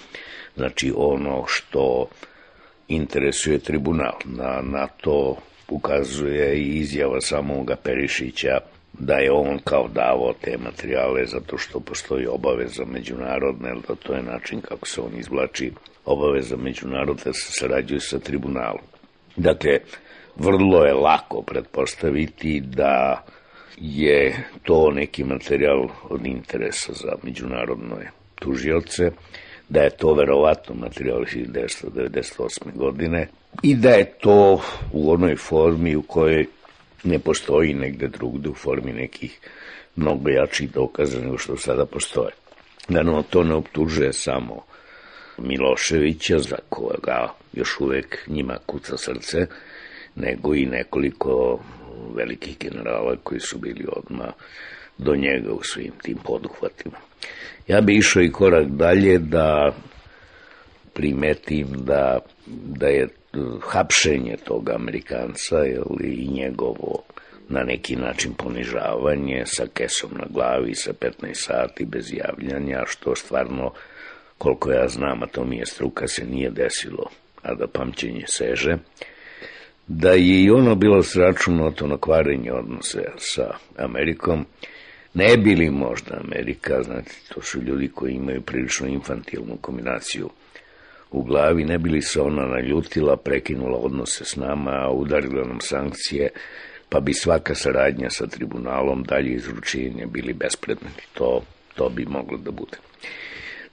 [0.55, 2.07] znači ono što
[2.87, 4.13] interesuje tribunal.
[4.25, 5.37] Na, na to
[5.69, 8.59] ukazuje i izjava samoga Perišića
[8.93, 14.23] da je on kao davo te materijale zato što postoji obaveza međunarodna, da to je
[14.23, 15.71] način kako se on izvlači
[16.05, 18.81] obaveza međunarodna da se sarađuje sa tribunalom.
[19.35, 19.79] Dakle,
[20.35, 23.25] vrlo je lako pretpostaviti da
[23.77, 29.11] je to neki materijal od interesa za međunarodne tužioce,
[29.69, 32.75] da je to verovatno materijal 1998.
[32.75, 33.27] godine
[33.63, 36.45] i da je to u onoj formi u kojoj
[37.03, 39.39] ne postoji negde drugde u formi nekih
[39.95, 42.31] mnogo jačih dokaza nego što sada postoje.
[42.87, 44.61] Naravno, to ne optužuje samo
[45.37, 49.47] Miloševića, za koga još uvek njima kuca srce,
[50.15, 51.59] nego i nekoliko
[52.15, 54.29] velikih generala koji su bili odmah
[54.97, 56.97] do njega u svim tim poduhvatima.
[57.67, 59.75] Ja bi išao i korak dalje da
[60.93, 63.07] primetim da, da je
[63.61, 67.03] hapšenje tog Amerikanca ili i njegovo
[67.49, 73.71] na neki način ponižavanje sa kesom na glavi sa 15 sati bez javljanja, što stvarno,
[74.37, 77.09] koliko ja znam, a to mi je struka, se nije desilo,
[77.41, 78.77] a da pamćenje seže,
[79.87, 84.45] da je i ono bilo sračunato na kvarenje odnose sa Amerikom,
[85.13, 90.29] ne bili možda Amerika, znate, to su ljudi koji imaju prilično infantilnu kombinaciju
[91.11, 96.29] u glavi, ne bili se ona naljutila, prekinula odnose s nama, udarila nam sankcije,
[96.89, 101.07] pa bi svaka saradnja sa tribunalom, dalje izručenje bili bespredmeti.
[101.13, 101.41] To,
[101.75, 102.77] to bi moglo da bude.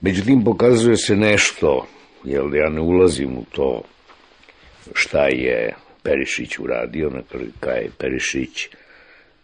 [0.01, 1.87] Međutim, pokazuje se nešto,
[2.23, 3.81] jer ja ne ulazim u to
[4.93, 7.21] šta je Perišić uradio, na
[7.59, 8.67] kraju je Perišić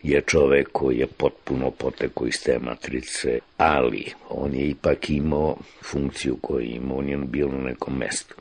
[0.04, 6.38] je čovek koji je potpuno potekao iz te matrice, ali on je ipak imao funkciju
[6.42, 8.36] koju ima, on je bio na nekom mestu.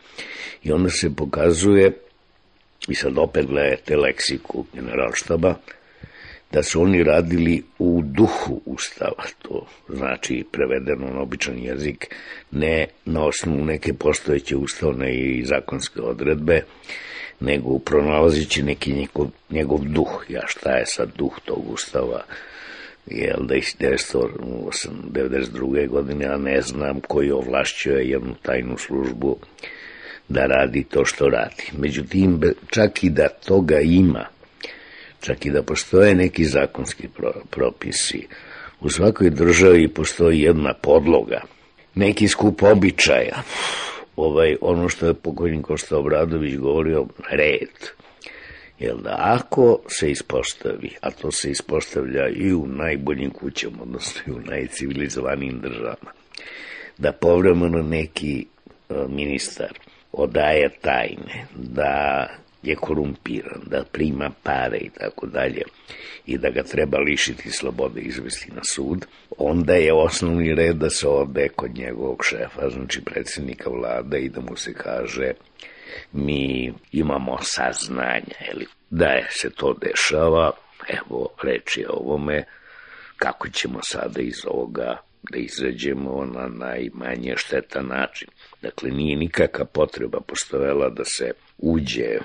[0.62, 1.92] I onda se pokazuje,
[2.88, 5.54] i sad opet gledajte leksiku generalštaba,
[6.52, 12.14] da su oni radili u duhu ustava, to znači prevedeno na običan jezik,
[12.50, 16.62] ne na osnovu neke postojeće ustavne i zakonske odredbe,
[17.40, 20.24] nego pronalazići neki njegov, njegov duh.
[20.28, 22.22] Ja šta je sad duh tog ustava?
[23.06, 25.88] Jel da iz 1992.
[25.88, 29.36] godine, ja ne znam koji ovlašćuje jednu tajnu službu
[30.28, 31.70] da radi to što radi.
[31.78, 34.26] Međutim, čak i da toga ima,
[35.20, 37.08] čak i da postoje neki zakonski
[37.50, 38.26] propisi,
[38.80, 41.42] u svakoj državi postoji jedna podloga,
[41.94, 43.42] neki skup običaja,
[44.16, 47.88] ovaj, ono što je pokojnik Kosta Obradović govorio, red.
[48.78, 54.30] Jel da ako se ispostavi, a to se ispostavlja i u najboljim kućama, odnosno i
[54.30, 56.12] u najcivilizovanijim državama,
[56.98, 58.46] da povremeno neki
[58.88, 59.78] e, ministar
[60.12, 62.26] odaje tajne, da
[62.62, 65.62] je korumpiran, da prima pare i tako dalje
[66.26, 69.06] i da ga treba lišiti slobode izvesti na sud,
[69.38, 74.40] onda je osnovni red da se ode kod njegovog šefa, znači predsjednika vlade i da
[74.40, 75.32] mu se kaže
[76.12, 80.52] mi imamo saznanja ili da je se to dešava,
[80.88, 82.44] evo reči o ovome,
[83.16, 84.96] kako ćemo sada iz ovoga
[85.30, 88.28] da izađemo na najmanje štetan način.
[88.62, 92.18] Dakle, nije nikakva potreba postojala da se uđe,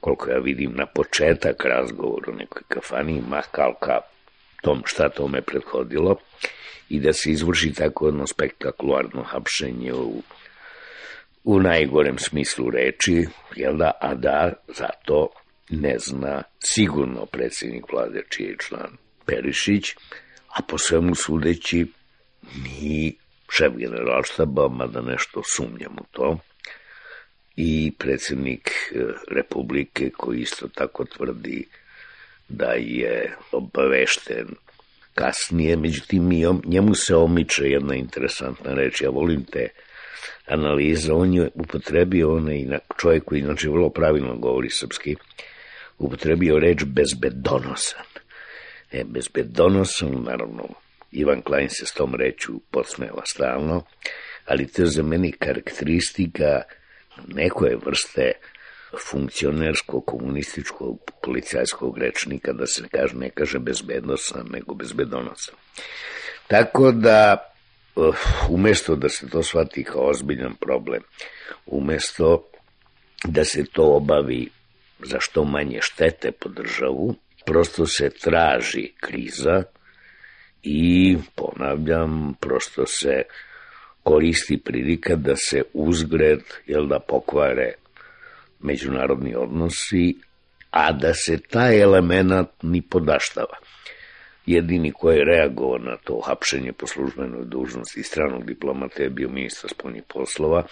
[0.00, 4.00] koliko ja vidim, na početak razgovora u nekoj kafani, makalka
[4.64, 6.16] tom šta tome prethodilo,
[6.88, 10.22] i da se izvrši tako jedno spektakularno hapšenje u,
[11.44, 15.28] u najgorem smislu reči, jel da, a da zato
[15.70, 18.96] ne zna sigurno predsjednik vlade čiji je član
[19.26, 19.94] Perišić,
[20.48, 21.86] a po svemu sudeći
[22.64, 23.16] ni
[23.50, 26.38] šef generalštaba, mada nešto sumnjam u to,
[27.56, 28.98] i predsjednik e,
[29.30, 31.68] Republike koji isto tako tvrdi
[32.48, 34.46] da je obavešten
[35.14, 36.28] kasnije, međutim
[36.64, 39.68] njemu se omiče jedna interesantna reč, ja volim te
[40.46, 45.16] analize, on je upotrebio onaj čovjek koji inače vrlo pravilno govori srpski,
[45.98, 48.06] upotrebio reč bezbedonosan.
[48.92, 50.68] E, bezbedonosan, naravno,
[51.12, 53.82] Ivan Klein se s tom reću podsmeva stalno,
[54.46, 56.62] ali to je za meni karakteristika
[57.26, 58.32] nekoje vrste
[59.00, 65.54] funkcionerskog, komunističkog, policajskog rečnika, da se kaže, ne kaže bezbednosan, nego bezbedonosan.
[66.46, 67.52] Tako da,
[67.96, 68.16] uh,
[68.48, 71.02] umesto da se to shvati kao ozbiljan problem,
[71.66, 72.48] umesto
[73.24, 74.48] da se to obavi
[74.98, 77.14] za što manje štete po državu,
[77.46, 79.62] prosto se traži kriza
[80.62, 83.22] i, ponavljam, prosto se
[84.02, 87.72] koristi prilika da se uzgred, jel da pokvare
[88.64, 90.14] međunarodni odnosi,
[90.70, 93.56] a da se taj element ni podaštava.
[94.46, 99.70] Jedini koji je reagovao na to hapšenje po službenoj dužnosti stranog diplomata je bio ministar
[99.70, 100.66] spoljnih poslova,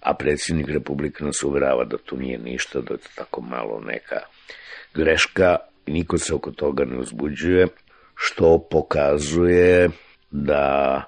[0.00, 4.20] a predsjednik Republike nas uverava da to nije ništa, da je tako malo neka
[4.94, 5.56] greška,
[5.86, 7.66] niko se oko toga ne uzbuđuje,
[8.14, 9.88] što pokazuje
[10.30, 11.04] da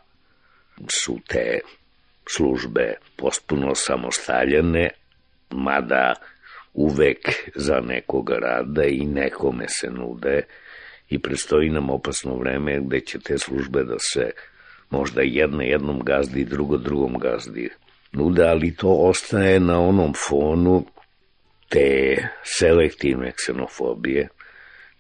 [0.89, 1.61] su te
[2.29, 4.91] službe potpuno samostaljene,
[5.51, 6.15] mada
[6.75, 7.19] uvek
[7.55, 10.43] za nekoga rada i nekome se nude
[11.09, 14.31] i predstoji nam opasno vreme gde će te službe da se
[14.91, 17.71] možda jedna jednom gazdi, drugo drugom gazdi.
[18.13, 20.87] Nude, ali to ostaje na onom fonu
[21.69, 24.29] te selektivne ksenofobije,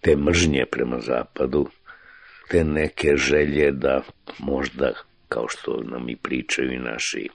[0.01, 1.69] te mržnje prema zapadu,
[2.49, 4.03] te neke želje da
[4.39, 4.93] možda,
[5.29, 7.29] kao što nam i pričaju i naši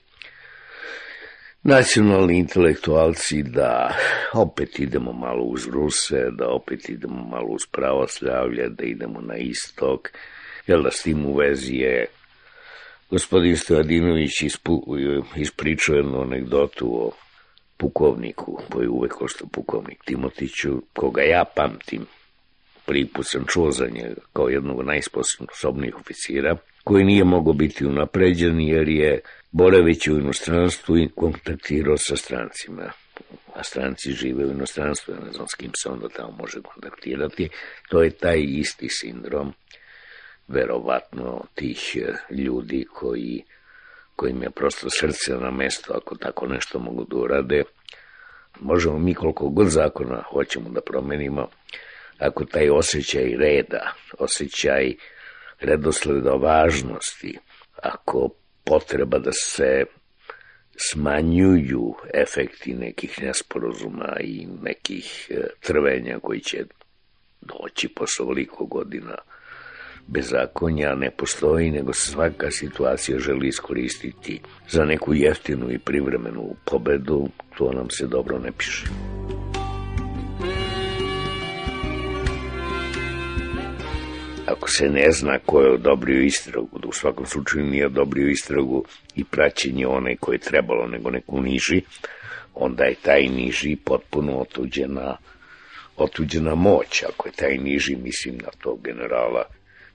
[1.65, 3.95] nacionalni intelektualci, da
[4.33, 10.09] opet idemo malo uz Ruse, da opet idemo malo uz pravoslavlje, da idemo na istok,
[10.67, 12.05] jel da s tim u vezi je
[13.09, 14.31] gospodin Stojadinović
[15.35, 17.11] ispričao jednu anegdotu o
[17.77, 22.05] pukovniku, koji uvek ostao pukovnik Timotiću, koga ja pamtim,
[22.85, 28.59] prvi put sam čuo za njega kao jednog najsposobnijih oficira, koji nije mogao biti unapređen
[28.59, 29.19] jer je
[29.57, 32.91] boraveći u inostranstvu i kontaktirao sa strancima.
[33.53, 37.49] A stranci žive u inostranstvu, ja ne znam s kim se onda tamo može kontaktirati.
[37.89, 39.53] To je taj isti sindrom,
[40.47, 41.97] verovatno, tih
[42.29, 43.43] ljudi koji
[44.15, 47.63] kojim je prosto srce na mesto ako tako nešto mogu da urade.
[48.59, 51.49] Možemo mi koliko god zakona hoćemo da promenimo,
[52.19, 54.93] ako taj osjećaj reda, osjećaj
[55.59, 57.37] redosleda važnosti,
[57.83, 58.29] ako
[58.65, 59.85] potreba da se
[60.77, 66.65] smanjuju efekti nekih nesporazuma i nekih e, trvenja koji će
[67.41, 69.15] doći posle ovoliko godina
[70.07, 74.39] bezakonja ne postoji, nego svaka situacija želi iskoristiti
[74.69, 78.85] za neku jeftinu i privremenu pobedu, to nam se dobro ne piše.
[84.65, 88.85] Ako se ne zna ko je odobrio istragu, da u svakom slučaju nije odobrio istragu
[89.15, 91.81] i praćenje one koje je trebalo, nego neku niži,
[92.53, 95.17] onda je taj niži potpuno otuđena,
[95.97, 97.03] otuđena moć.
[97.03, 99.43] Ako je taj niži, mislim na tog generala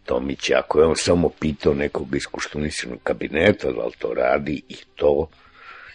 [0.05, 4.77] Tomića, ako je on samo pitao nekog iz kuštunisanog kabineta da li to radi i
[4.95, 5.29] to,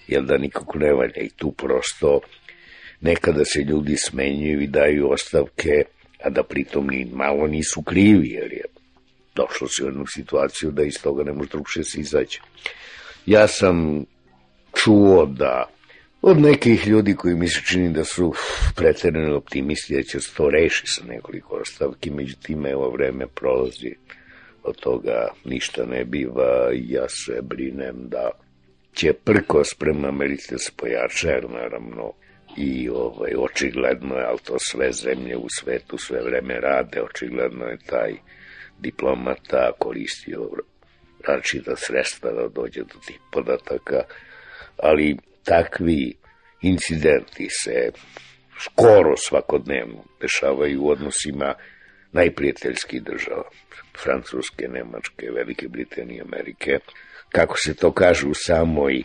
[0.08, 2.20] jel da nikako ne valja i tu prosto
[3.02, 5.95] nekada se ljudi smenjuju i daju ostavke,
[6.26, 8.66] a da pritom ni malo nisu krivi, jer je
[9.36, 12.42] došlo se u jednu situaciju da iz toga ne može drugše se izaći.
[13.26, 14.06] Ja sam
[14.84, 15.70] čuo da
[16.22, 18.34] od nekih ljudi koji mi se čini da su
[18.76, 23.96] preterani optimisti da će se to reši sa nekoliko ostavki, međutim evo vreme prolazi
[24.64, 28.30] od toga ništa ne biva ja se brinem da
[28.94, 32.14] će prkos prema Americi da se pojača, jer naravno
[32.58, 37.78] i ovaj, očigledno je, ali to sve zemlje u svetu sve vreme rade, očigledno je
[37.86, 38.14] taj
[38.80, 40.50] diplomata koristio
[41.28, 44.04] različita sredstva da dođe do tih podataka,
[44.78, 46.14] ali takvi
[46.62, 47.92] incidenti se
[48.60, 51.54] skoro svakodnevno dešavaju u odnosima
[52.12, 53.44] najprijateljskih država,
[54.04, 56.80] Francuske, Nemačke, Velike Britanije, Amerike,
[57.30, 59.04] kako se to kaže u samoj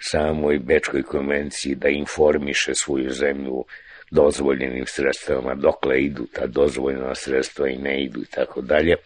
[0.00, 3.64] samoj Bečkoj konvenciji da informiše svoju zemlju
[4.10, 8.96] dozvoljenim sredstvama, dokle idu ta dozvoljena sredstva i ne idu i tako dalje.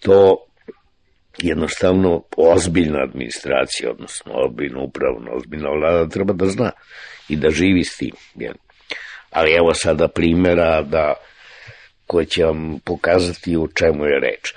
[0.00, 0.46] To
[1.38, 6.70] jednostavno ozbiljna administracija, odnosno ozbiljno upravno, ozbiljna vlada treba da zna
[7.28, 8.12] i da živi s tim.
[9.30, 11.14] Ali evo sada primjera da
[12.06, 14.54] koje će vam pokazati u čemu je reč.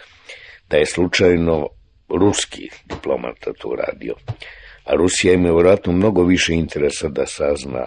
[0.70, 1.68] Da je slučajno
[2.10, 4.16] ruski diplomata to radio.
[4.86, 7.86] A Rusija ima vjerojatno mnogo više interesa da sazna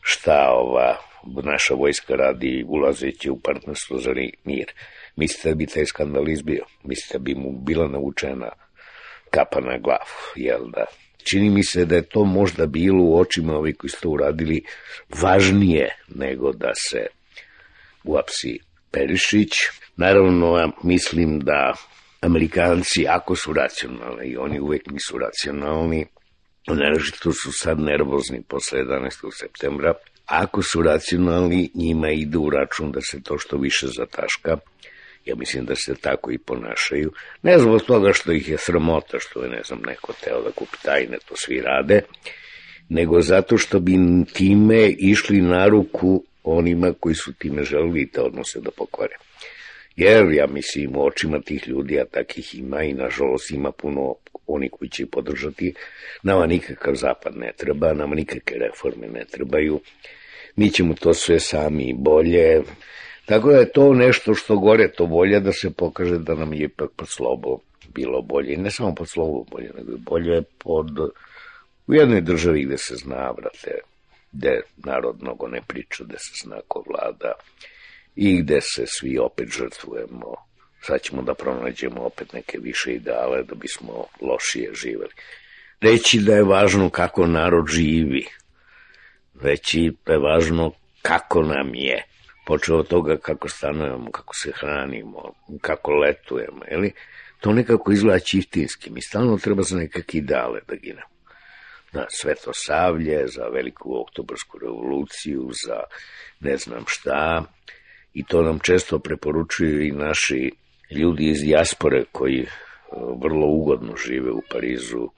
[0.00, 0.96] šta ova
[1.42, 4.10] naša vojska radi ulazeći u partnerstvo za
[4.44, 4.66] mir.
[5.16, 6.64] Mislite da bi taj skandal izbio?
[6.84, 8.48] Mislite da bi mu bila navučena
[9.30, 10.84] kapa na glavu, jel da?
[11.30, 14.64] Čini mi se da je to možda bilo u očima ovih koji su to uradili
[15.22, 17.06] važnije nego da se
[18.04, 18.58] uapsi
[18.90, 19.52] Perišić.
[19.96, 21.74] Naravno, mislim da
[22.20, 26.06] Amerikanci, ako su racionalni, i oni uvek nisu racionalni,
[26.74, 29.10] naravno su sad nervozni posle 11.
[29.32, 29.94] septembra,
[30.26, 34.56] ako su racionalni, njima ide u račun da se to što više zataška,
[35.24, 37.12] ja mislim da se tako i ponašaju,
[37.42, 40.76] ne zbog toga što ih je sramota, što je, ne znam, neko teo da kupi
[40.82, 42.00] tajne, to svi rade,
[42.88, 43.96] nego zato što bi
[44.32, 49.16] time išli na ruku onima koji su time želeli te odnose da pokvare.
[49.96, 54.14] Jer, ja mislim, u očima tih ljudi, a takih ima i nažalost ima puno
[54.46, 55.74] oni koji će podržati,
[56.22, 59.80] nama nikakav zapad ne treba, nama nikakve reforme ne trebaju,
[60.56, 62.62] mi ćemo to sve sami bolje,
[63.24, 66.64] tako da je to nešto što gore, to bolje da se pokaže da nam je
[66.64, 67.58] ipak pod slobo
[67.94, 70.90] bilo bolje, i ne samo pod slobo bolje, nego bolje pod,
[71.86, 73.78] u jednoj državi gde se zna, vrate,
[74.32, 77.32] gde narod mnogo ne priča, gde se zna ko vlada
[78.16, 80.34] i gde se svi opet žrtvujemo.
[80.80, 85.12] Sad ćemo da pronađemo opet neke više ideale da bismo lošije živeli.
[85.80, 88.26] Reći da je važno kako narod živi,
[89.42, 92.04] reći da je važno kako nam je,
[92.46, 96.92] počeo od toga kako stanujemo, kako se hranimo, kako letujemo, jeli?
[97.40, 98.90] to nekako izgleda čistinski.
[98.90, 101.16] Mi stalno treba za nekakve ideale da ginemo.
[101.92, 105.80] Na sveto savlje, za veliku oktobarsku revoluciju, za
[106.40, 107.44] ne znam šta.
[108.16, 110.50] I to nam često preporučuju i naši
[110.90, 112.48] ljudi iz dijaspore koji e,
[113.22, 115.08] vrlo ugodno žive u Parizu.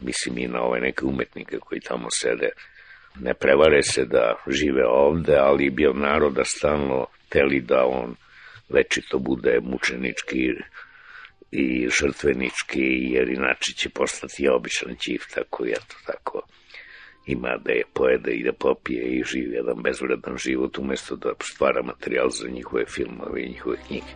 [0.00, 2.48] Mislim i na ove neke umetnike koji tamo sede.
[3.20, 8.14] Ne prevare se da žive ovde, ali bi od naroda stalno teli da on
[8.68, 10.50] večito bude mučenički
[11.50, 16.42] i žrtvenički, jer inače će postati običan ćif, tako i eto, tako
[17.28, 21.82] ima da je pojede i da popije i živi jedan bezvredan život umesto da stvara
[21.82, 24.12] materijal za njihove filmove i njihove knjige.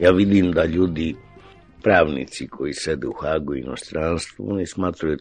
[0.00, 1.16] Ja vidim da ljudi,
[1.82, 5.18] pravnici koji sede u Hagu i inostranstvu, oni smatruju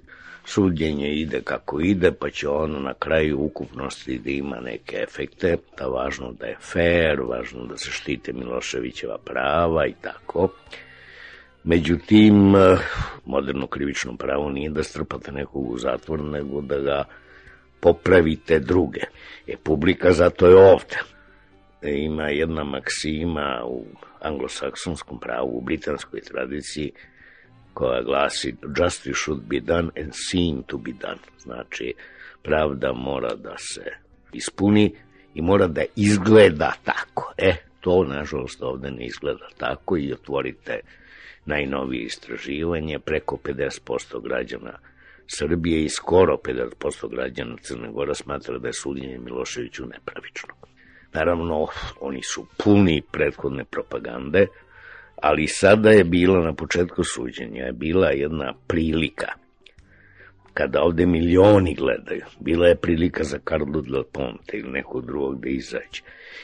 [0.49, 5.87] suđenje ide kako ide, pa će ono na kraju ukupnosti da ima neke efekte, da
[5.87, 10.49] važno da je fair, važno da se štite Miloševićeva prava i tako.
[11.63, 12.53] Međutim,
[13.25, 17.03] moderno krivično pravo nije da strpate nekog u zatvor, nego da ga
[17.79, 19.01] popravite druge.
[19.47, 20.99] E, publika zato je ovde.
[21.81, 23.85] E, ima jedna maksima u
[24.21, 26.91] anglosaksonskom pravu, u britanskoj tradiciji,
[27.79, 31.19] koja glasi justice should be done and seen to be done.
[31.39, 31.93] Znači,
[32.43, 33.83] pravda mora da se
[34.33, 34.95] ispuni
[35.33, 37.33] i mora da izgleda tako.
[37.37, 40.79] E, to, nažalost, ovde ne izgleda tako i otvorite
[41.45, 44.79] najnovije istraživanje, preko 50% građana
[45.27, 50.53] Srbije i skoro 50% građana Crne Gora smatra da je suđenje Miloševiću nepravično.
[51.13, 51.67] Naravno,
[51.99, 54.47] oni su puni prethodne propagande,
[55.21, 59.27] ali sada je bila na početku suđenja, je bila jedna prilika
[60.53, 65.49] kada ovde milioni gledaju, bila je prilika za Carlo del Ponte ili nekog drugog da
[65.49, 66.01] izađe.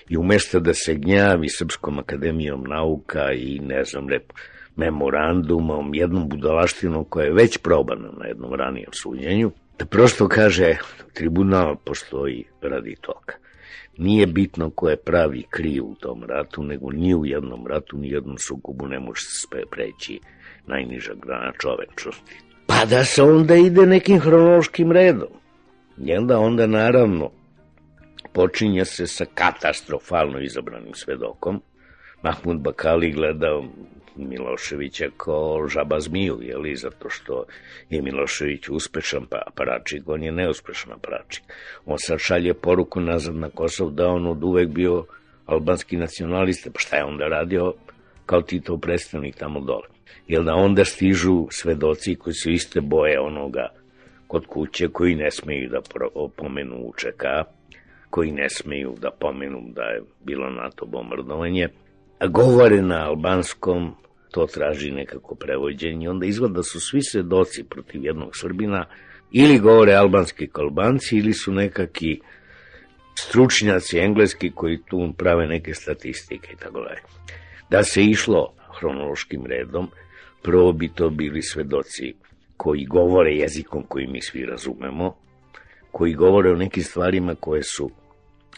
[0.10, 4.34] I umesto da se gnjavi Srpskom akademijom nauka i ne znam, rep,
[4.76, 10.78] memorandumom, jednom budalaštinom koja je već probana na jednom ranijem suđenju, da prosto kaže
[11.14, 13.34] tribunal postoji radi toga.
[13.98, 18.10] Nije bitno ko je pravi kriv u tom ratu, nego ni u jednom ratu, ni
[18.10, 20.20] jednom sukobu ne može se preći
[20.68, 22.36] najniža grana čovečnosti.
[22.68, 25.30] Pa da se onda ide nekim hronološkim redom.
[25.98, 27.32] I onda, onda naravno
[28.34, 31.62] počinje se sa katastrofalno izabranim svedokom.
[32.22, 33.62] Mahmud Bakali gleda
[34.16, 37.46] Miloševića kao žaba zmiju, jeli, zato što
[37.90, 41.44] je Milošević uspešan pa aparačik, on je neuspešan aparačik.
[41.86, 45.06] On sad šalje poruku nazad na Kosov da on od uvek bio
[45.46, 47.74] albanski nacionalista, pa šta je onda radio
[48.26, 49.88] kao Tito predstavnik tamo dole.
[50.28, 53.68] Jel da onda stižu svedoci koji su iste boje onoga
[54.28, 55.80] kod kuće, koji ne smeju da
[56.36, 57.24] pomenu UČK,
[58.10, 61.68] koji ne smeju da pomenu da je bilo NATO bombardovanje,
[62.30, 63.96] govore na albanskom,
[64.36, 68.86] to traži nekako prevođenje, onda izgleda da su svi svedoci protiv jednog Srbina,
[69.32, 72.20] ili govore albanski kolbanci, ili su nekaki
[73.20, 77.02] stručnjaci engleski koji tu prave neke statistike i tako dalje.
[77.70, 79.88] Da se išlo hronološkim redom,
[80.42, 82.14] prvo bi to bili svedoci
[82.58, 85.16] koji govore jezikom koji mi svi razumemo,
[85.92, 87.90] koji govore o nekim stvarima koje su,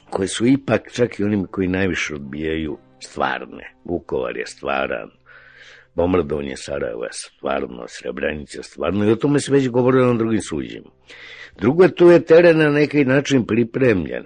[0.10, 3.74] koje su ipak čak i onimi koji najviše odbijaju stvarne.
[3.86, 5.17] Vukovar je stvaran,
[5.98, 10.90] bombardovanje Sarajeva je stvarno, Srebrenica stvarno i o tome se već govorilo na drugim suđima.
[11.60, 14.24] Drugo, tu je teren na neki način pripremljen.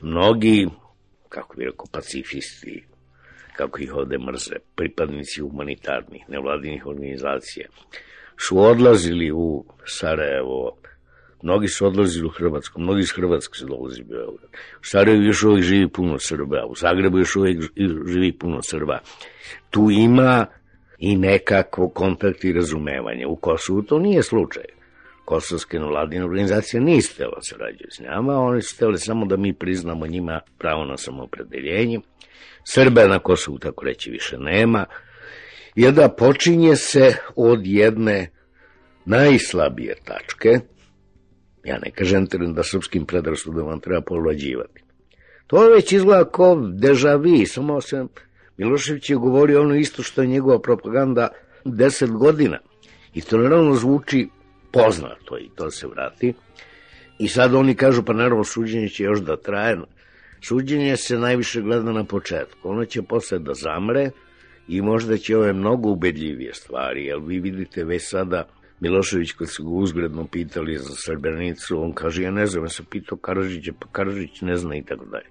[0.00, 0.68] Mnogi,
[1.28, 2.84] kako bi rekao, pacifisti,
[3.56, 7.68] kako ih ovde mrze, pripadnici humanitarnih, nevladinih organizacija,
[8.36, 10.78] su odlazili u Sarajevo,
[11.42, 14.50] mnogi su odlazili u Hrvatsku, mnogi iz Hrvatske su dolazili u Beograd.
[14.80, 17.62] U Sarajevu još uvijek živi puno Srba, u Zagrebu još uvijek
[18.06, 18.98] živi puno Srba.
[19.70, 20.46] Tu ima
[21.00, 23.26] i nekakvo kontakt i razumevanje.
[23.26, 24.64] U Kosovu to nije slučaj.
[25.24, 29.52] Kosovske nevladine organizacije nije stela da sarađuju s njama, oni su stele samo da mi
[29.52, 32.00] priznamo njima pravo na samopredeljenje.
[32.64, 34.84] Srbe na Kosovu, tako reći, više nema.
[35.74, 38.30] I da počinje se od jedne
[39.04, 40.48] najslabije tačke,
[41.64, 44.82] ja ne kažem da srpskim predrasudama treba povlađivati.
[45.46, 48.04] To već izgleda kao deja vu, samo se
[48.60, 51.28] Milošević je govorio ono isto što je njegova propaganda
[51.64, 52.58] deset godina.
[53.14, 54.28] I to naravno zvuči
[54.72, 56.34] poznato i to se vrati.
[57.18, 59.78] I sad oni kažu, pa naravno suđenje će još da traje.
[60.40, 62.70] Suđenje se najviše gleda na početku.
[62.70, 64.10] Ono će posle da zamre
[64.68, 68.48] i možda će ove mnogo ubedljivije stvari, jer vi vidite već sada
[68.80, 72.86] Milošević kad su ga uzgredno pitali za Srebrenicu, on kaže, ja ne znam, ja sam
[72.90, 75.26] pitao Karadžića, pa Karadžić ne zna i tako dalje.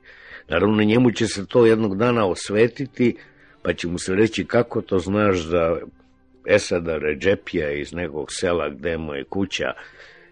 [0.49, 3.15] Naravno, njemu će se to jednog dana osvetiti,
[3.61, 5.77] pa će mu se reći kako to znaš za
[6.45, 9.73] Esada Ređepija iz nekog sela gde mu je kuća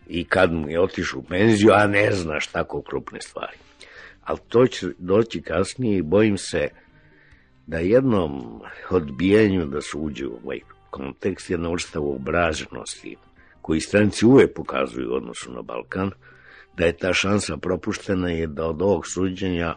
[0.08, 3.58] i kad mu je otišao u penziju, a ne znaš tako krupne stvari.
[4.24, 6.68] Ali to će doći kasnije i bojim se
[7.68, 10.60] da jednom odbijanju da se uđe u ovaj
[10.90, 13.16] kontekst jedna vrsta obraženosti
[13.62, 16.12] koji stranci uvek pokazuju u odnosu na Balkan,
[16.78, 19.76] da je ta šansa propuštena je da od ovog suđenja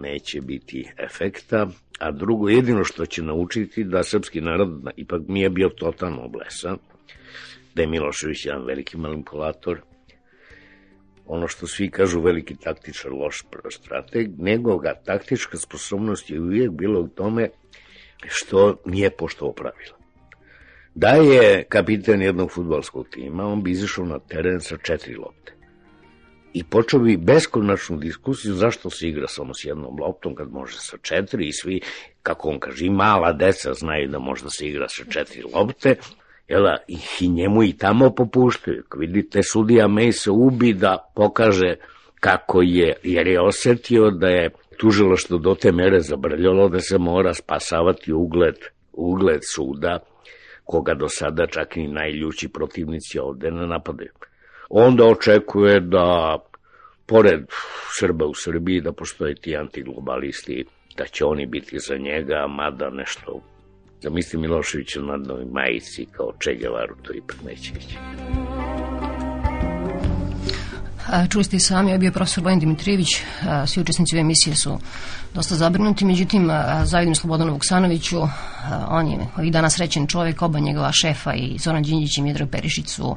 [0.00, 5.50] neće biti efekta, a drugo jedino što će naučiti da srpski narod ipak mi je
[5.50, 6.78] bio totalno oblesan,
[7.74, 9.80] da je Milošević jedan veliki manipulator,
[11.26, 17.00] ono što svi kažu veliki taktičar, loš strateg, nego ga taktička sposobnost je uvijek bila
[17.00, 17.48] u tome
[18.26, 19.96] što nije poštovao pravila.
[20.94, 25.59] Da je kapitan jednog futbolskog tima, on bi izašao na teren sa četiri lopte.
[26.52, 30.96] I počeo bi beskonačnu diskusiju zašto se igra samo s jednom loptom kad može sa
[31.02, 31.80] četiri i svi,
[32.22, 35.96] kako on kaže, i mala deca znaju da može da se igra sa četiri lopte,
[36.48, 36.76] jela,
[37.18, 38.82] i njemu i tamo popuštaju.
[38.96, 41.74] Vidite, sudija May se ubi da pokaže
[42.20, 46.98] kako je, jer je osetio da je tužilo što do te mere zabrljalo da se
[46.98, 48.56] mora spasavati ugled,
[48.92, 49.98] ugled suda,
[50.64, 54.10] koga do sada čak i najljući protivnici ovde ne napadaju.
[54.70, 56.38] Onda očekuje da,
[57.06, 57.40] pored
[57.98, 60.64] Srba u Srbiji, da postoje ti antiglobalisti,
[60.96, 63.40] da će oni biti za njega, mada nešto
[64.02, 67.96] da misli Milošević na jednoj majici kao Čegevaru, to ipak neće ići.
[71.30, 73.08] Čuli ste i sami, je bio profesor Vojn Dimitrijević,
[73.66, 74.78] svi učesnici ove emisije su
[75.34, 76.50] dosta zabrinuti, međutim,
[76.84, 78.16] zavidim Slobodanu Vuksanoviću,
[78.88, 82.88] on je ovih dana srećen čovjek, oba njegova šefa i Zoran Đinđić i Mjedrag Perišić
[82.88, 83.16] su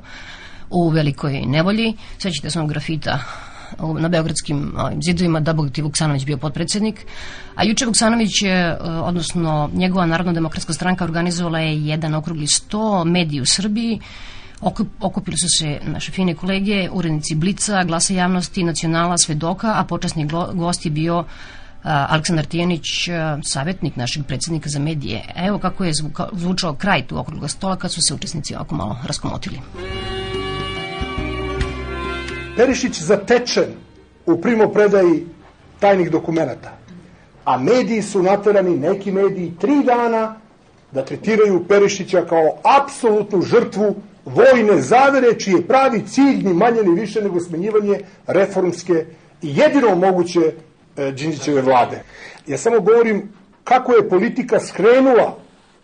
[0.73, 1.93] u velikoj nevolji.
[2.17, 3.19] Svećite se grafita
[3.99, 7.05] na beogradskim ovim zidovima da Bog ti Vuksanović bio potpredsednik.
[7.55, 13.45] A juče Vuksanović je, odnosno njegova Narodno-demokratska stranka organizovala je jedan okrugli sto mediji u
[13.45, 13.99] Srbiji
[14.99, 20.85] okupili su se naše fine kolege, urednici Blica, Glasa javnosti, Nacionala, Svedoka, a počasni gost
[20.85, 21.23] je bio
[21.83, 23.09] Aleksandar Tijanić,
[23.43, 25.21] savjetnik našeg predsjednika za medije.
[25.35, 25.93] Evo kako je
[26.33, 29.59] zvučao kraj tu okrugla stola kad su se učesnici ovako malo raskomotili.
[32.57, 33.65] Perišić zatečen
[34.25, 35.25] u primopredaji
[35.79, 36.77] tajnih dokumenata,
[37.45, 40.35] a mediji su naterani, neki mediji, tri dana
[40.91, 43.95] da tretiraju Perišića kao apsolutnu žrtvu
[44.25, 49.05] vojne zavere, čiji je pravi cilj ni manje ni više nego smenjivanje reformske
[49.41, 50.53] i jedino moguće
[50.97, 52.03] e, Đinđićeve vlade.
[52.47, 53.29] Ja samo govorim
[53.63, 55.37] kako je politika skrenula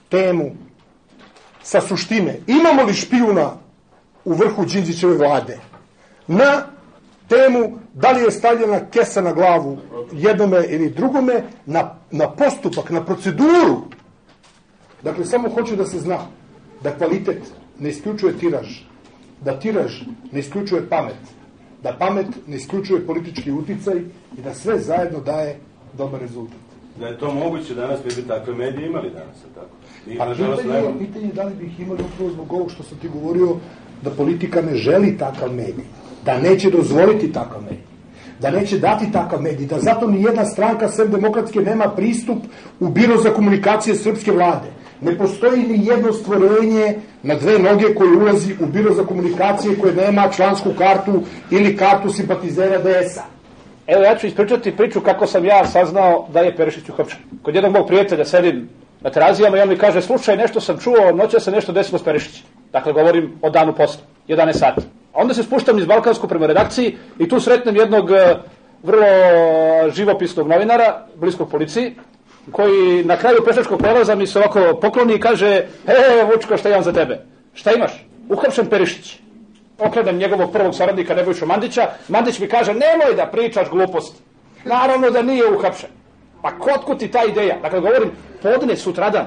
[0.09, 0.51] temu
[1.63, 2.39] sa suštine.
[2.47, 3.51] Imamo li špijuna
[4.25, 5.68] u vrhu Đinđićeve vlade?
[6.29, 6.63] Na
[7.27, 9.77] temu da li je stavljena kesa na glavu
[10.11, 13.81] jednome ili drugome, na, na postupak, na proceduru.
[15.03, 16.17] Dakle, samo hoću da se zna
[16.83, 17.41] da kvalitet
[17.79, 18.67] ne isključuje tiraž,
[19.41, 20.01] da tiraž
[20.31, 21.23] ne isključuje pamet,
[21.83, 23.97] da pamet ne isključuje politički uticaj
[24.37, 25.59] i da sve zajedno daje
[25.97, 26.59] dobar rezultat.
[26.99, 29.67] Da je to moguće danas, mi bi takve medije imali danas, tako?
[30.07, 32.83] I, pa pitanje, je, pitanje je da li bi ih imali upravo zbog ovog što
[32.83, 33.55] sam ti govorio,
[34.03, 35.85] da politika ne želi takav medij,
[36.25, 37.83] da neće dozvoliti takav medij,
[38.39, 42.37] da neće dati takav medij, da zato ni jedna stranka sem demokratske nema pristup
[42.79, 48.17] u biro za komunikacije srpske vlade Ne postoji ni jedno stvorenje na dve noge koje
[48.17, 53.23] ulazi u biro za komunikacije koje nema člansku kartu ili kartu simpatizera DS-a.
[53.87, 57.19] Evo ja ću ispričati priču kako sam ja saznao da je Perišić uhapšen.
[57.41, 58.69] Kod jednog mog prijatelja sedim
[59.01, 62.03] na terazijama i on mi kaže, slušaj, nešto sam čuo, noća se nešto desilo s
[62.03, 62.45] Perišićem.
[62.71, 64.98] Dakle, govorim o danu posle, 11 sati.
[65.13, 68.35] Onda se spuštam iz Balkansku prema redakciji i tu sretnem jednog eh,
[68.83, 69.05] vrlo
[69.95, 71.95] živopisnog novinara, bliskog policiji,
[72.51, 75.65] koji na kraju pešačkog prelaza mi se ovako pokloni i kaže e,
[76.33, 77.19] Vučko, šta imam za tebe?
[77.53, 78.05] Šta imaš?
[78.29, 79.19] Uhapšen Perišić.
[79.79, 81.89] Okrenem njegovog prvog saradnika Nebojša Mandića.
[82.07, 84.15] Mandić mi kaže, nemoj da pričaš glupost.
[84.65, 85.89] Naravno da nije uhapšen.
[86.41, 87.57] Pa kotku ti ta ideja?
[87.61, 89.25] Dakle, govorim, podne sutradan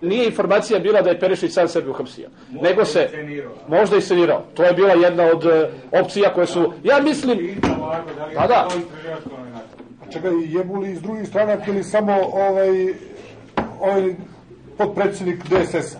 [0.00, 2.28] nije informacija bila da je Perišić sam sebi uhapsio.
[2.50, 3.08] Možda nego se,
[3.68, 4.42] možda i senirao.
[4.54, 5.52] To je bila jedna od uh,
[6.00, 7.60] opcija koje su, ja mislim,
[8.34, 8.68] da, da,
[10.12, 12.94] čega jebu li iz drugih stranaka ili samo ovaj,
[13.80, 14.14] ovaj
[14.78, 15.98] podpredsjednik DSS-a?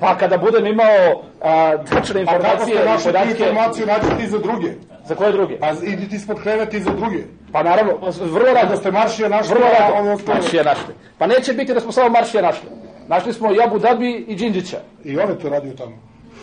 [0.00, 4.70] Pa kada budem imao a, tačne informacije pa kako ste naše informacije naći za druge?
[5.04, 5.58] Za koje druge?
[5.58, 7.22] Pa idi ti ispod kreveti za druge.
[7.52, 8.68] Pa naravno, vrlo rado.
[8.68, 9.54] Da ste maršija našli.
[9.54, 10.94] Vrlo rado, maršija našli.
[11.18, 12.68] Pa neće biti da smo samo maršija našli.
[13.08, 14.78] Našli smo i Abu Dhabi i Đinđića.
[15.04, 15.96] I on je to radio tamo.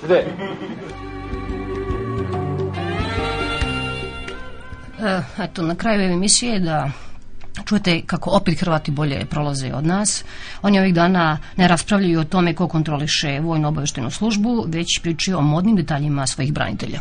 [0.03, 0.25] Gde?
[4.99, 6.91] E, eto, na kraju ove emisije da
[7.65, 10.23] čujete kako opet Hrvati bolje prolaze od nas.
[10.61, 15.41] Oni ovih dana ne raspravljaju o tome ko kontroliše vojno obaveštenu službu, već pričaju o
[15.41, 16.99] modnim detaljima svojih branitelja.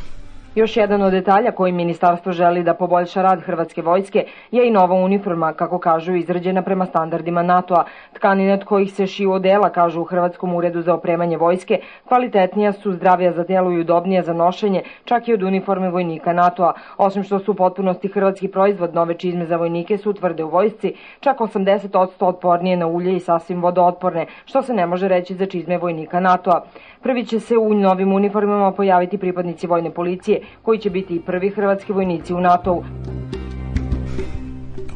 [0.59, 4.95] Još jedan od detalja koji ministarstvo želi da poboljša rad Hrvatske vojske je i nova
[4.95, 7.85] uniforma, kako kažu, izrađena prema standardima NATO-a.
[8.13, 11.79] Tkanine od kojih se šiju odela, kažu u Hrvatskom uredu za opremanje vojske,
[12.09, 16.73] kvalitetnija su, zdravija za telo i udobnija za nošenje, čak i od uniforme vojnika NATO-a.
[16.97, 20.95] Osim što su u potpunosti hrvatski proizvod, nove čizme za vojnike su tvrde u vojsci,
[21.21, 25.79] čak 80% otpornije na ulje i sasvim vodootporne, što se ne može reći za čizme
[25.79, 26.63] vojnika NATO-a.
[27.03, 31.51] Prvi će se u novim uniformama pojaviti pripadnici vojne policije, koji će biti i prvi
[31.51, 32.85] hrvatski vojnici u NATO-u.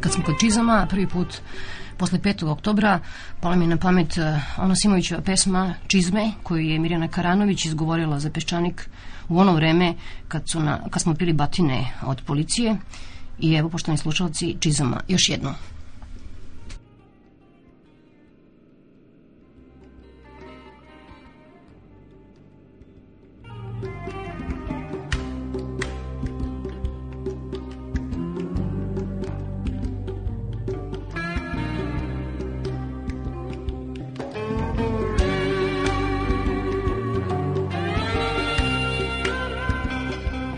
[0.00, 1.40] Kad smo kod čizama, prvi put
[1.96, 2.48] posle 5.
[2.48, 2.98] oktobra
[3.40, 8.30] pala mi na pamet eh, ona Simovićeva pesma Čizme, koju je Mirjana Karanović izgovorila za
[8.30, 8.88] Peščanik
[9.28, 9.94] u ono vreme
[10.28, 12.76] kad, su na, kad smo pili batine od policije.
[13.38, 15.54] I evo, poštovani slušalci, Čizama još jednom.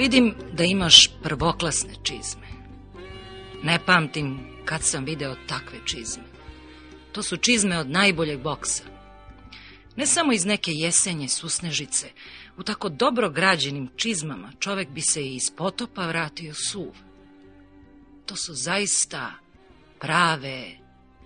[0.05, 2.47] Vidim da imaš prvoklasne čizme.
[3.63, 6.23] Ne pamtim kad sam video takve čizme.
[7.13, 8.83] To su čizme od najboljeg boksa.
[9.97, 12.11] Ne samo iz neke jesenje susnežice,
[12.57, 16.93] u tako dobro građenim čizmama čovek bi se i iz potopa vratio suv.
[18.27, 19.33] To su zaista
[20.01, 20.67] prave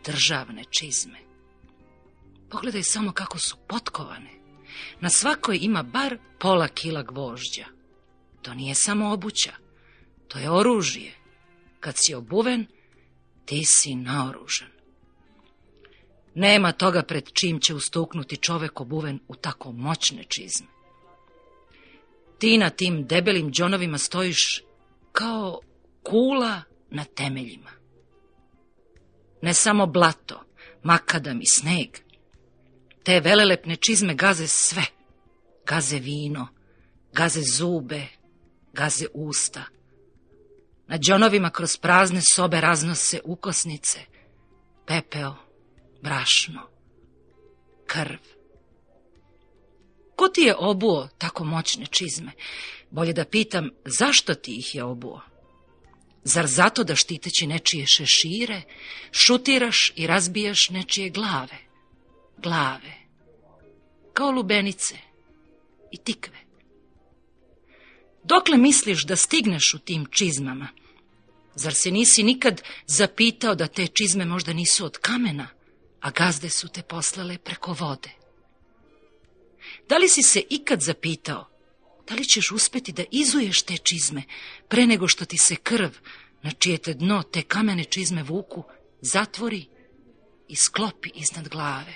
[0.04, 1.18] državne čizme.
[2.50, 4.30] Pogledaj samo kako su potkovane.
[5.00, 7.77] Na svakoj ima bar pola kila gvožđa.
[8.42, 9.52] To nije samo obuća,
[10.28, 11.12] to je oružje.
[11.80, 12.66] Kad si obuven,
[13.44, 14.68] ti si naoružan.
[16.34, 20.66] Nema toga pred čim će ustuknuti čovek obuven u tako moćne čizme.
[22.38, 24.62] Ti na tim debelim džonovima stojiš
[25.12, 25.60] kao
[26.02, 27.70] kula na temeljima.
[29.42, 30.44] Ne samo blato,
[30.82, 31.88] makadam i sneg.
[33.02, 34.82] Te velelepne čizme gaze sve.
[35.66, 36.48] Gaze vino,
[37.12, 38.06] gaze zube,
[38.78, 39.64] gaze usta.
[40.86, 44.00] Na džonovima kroz prazne sobe raznose ukosnice,
[44.86, 45.34] pepeo,
[46.02, 46.68] brašno,
[47.86, 48.18] krv.
[50.16, 52.32] Ko ti je obuo tako moćne čizme?
[52.90, 55.20] Bolje da pitam, zašto ti ih je obuo?
[56.24, 58.62] Zar zato da štiteći nečije šešire,
[59.12, 61.58] šutiraš i razbijaš nečije glave?
[62.36, 62.94] Glave.
[64.12, 64.96] Kao lubenice
[65.92, 66.47] i tikve.
[68.24, 70.68] Dokle misliš da stigneš u tim čizmama?
[71.54, 75.48] Zar se nisi nikad zapitao da te čizme možda nisu od kamena,
[76.00, 78.10] a gazde su te poslale preko vode?
[79.88, 81.48] Da li si se ikad zapitao
[82.08, 84.22] da li ćeš uspeti da izuješ te čizme
[84.68, 85.90] pre nego što ti se krv,
[86.42, 88.64] na čije te dno te kamene čizme vuku,
[89.00, 89.66] zatvori
[90.48, 91.94] i sklopi iznad glave?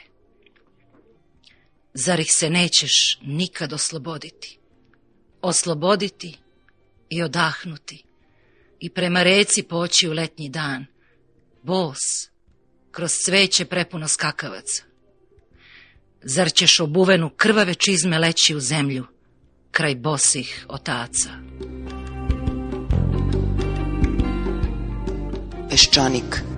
[1.95, 4.59] Zar ih se nećeš nikad osloboditi?
[5.43, 6.39] Osloboditi
[7.09, 8.05] i odahnuti
[8.81, 10.87] i prema reci poći u letnji dan,
[11.63, 11.99] bos,
[12.91, 14.83] kroz cveće prepuno skakavaca.
[16.23, 19.07] Zar ćeš obuvenu krvave čizme leći u zemlju,
[19.71, 21.31] kraj bosih otaca?
[25.71, 26.52] Peščanik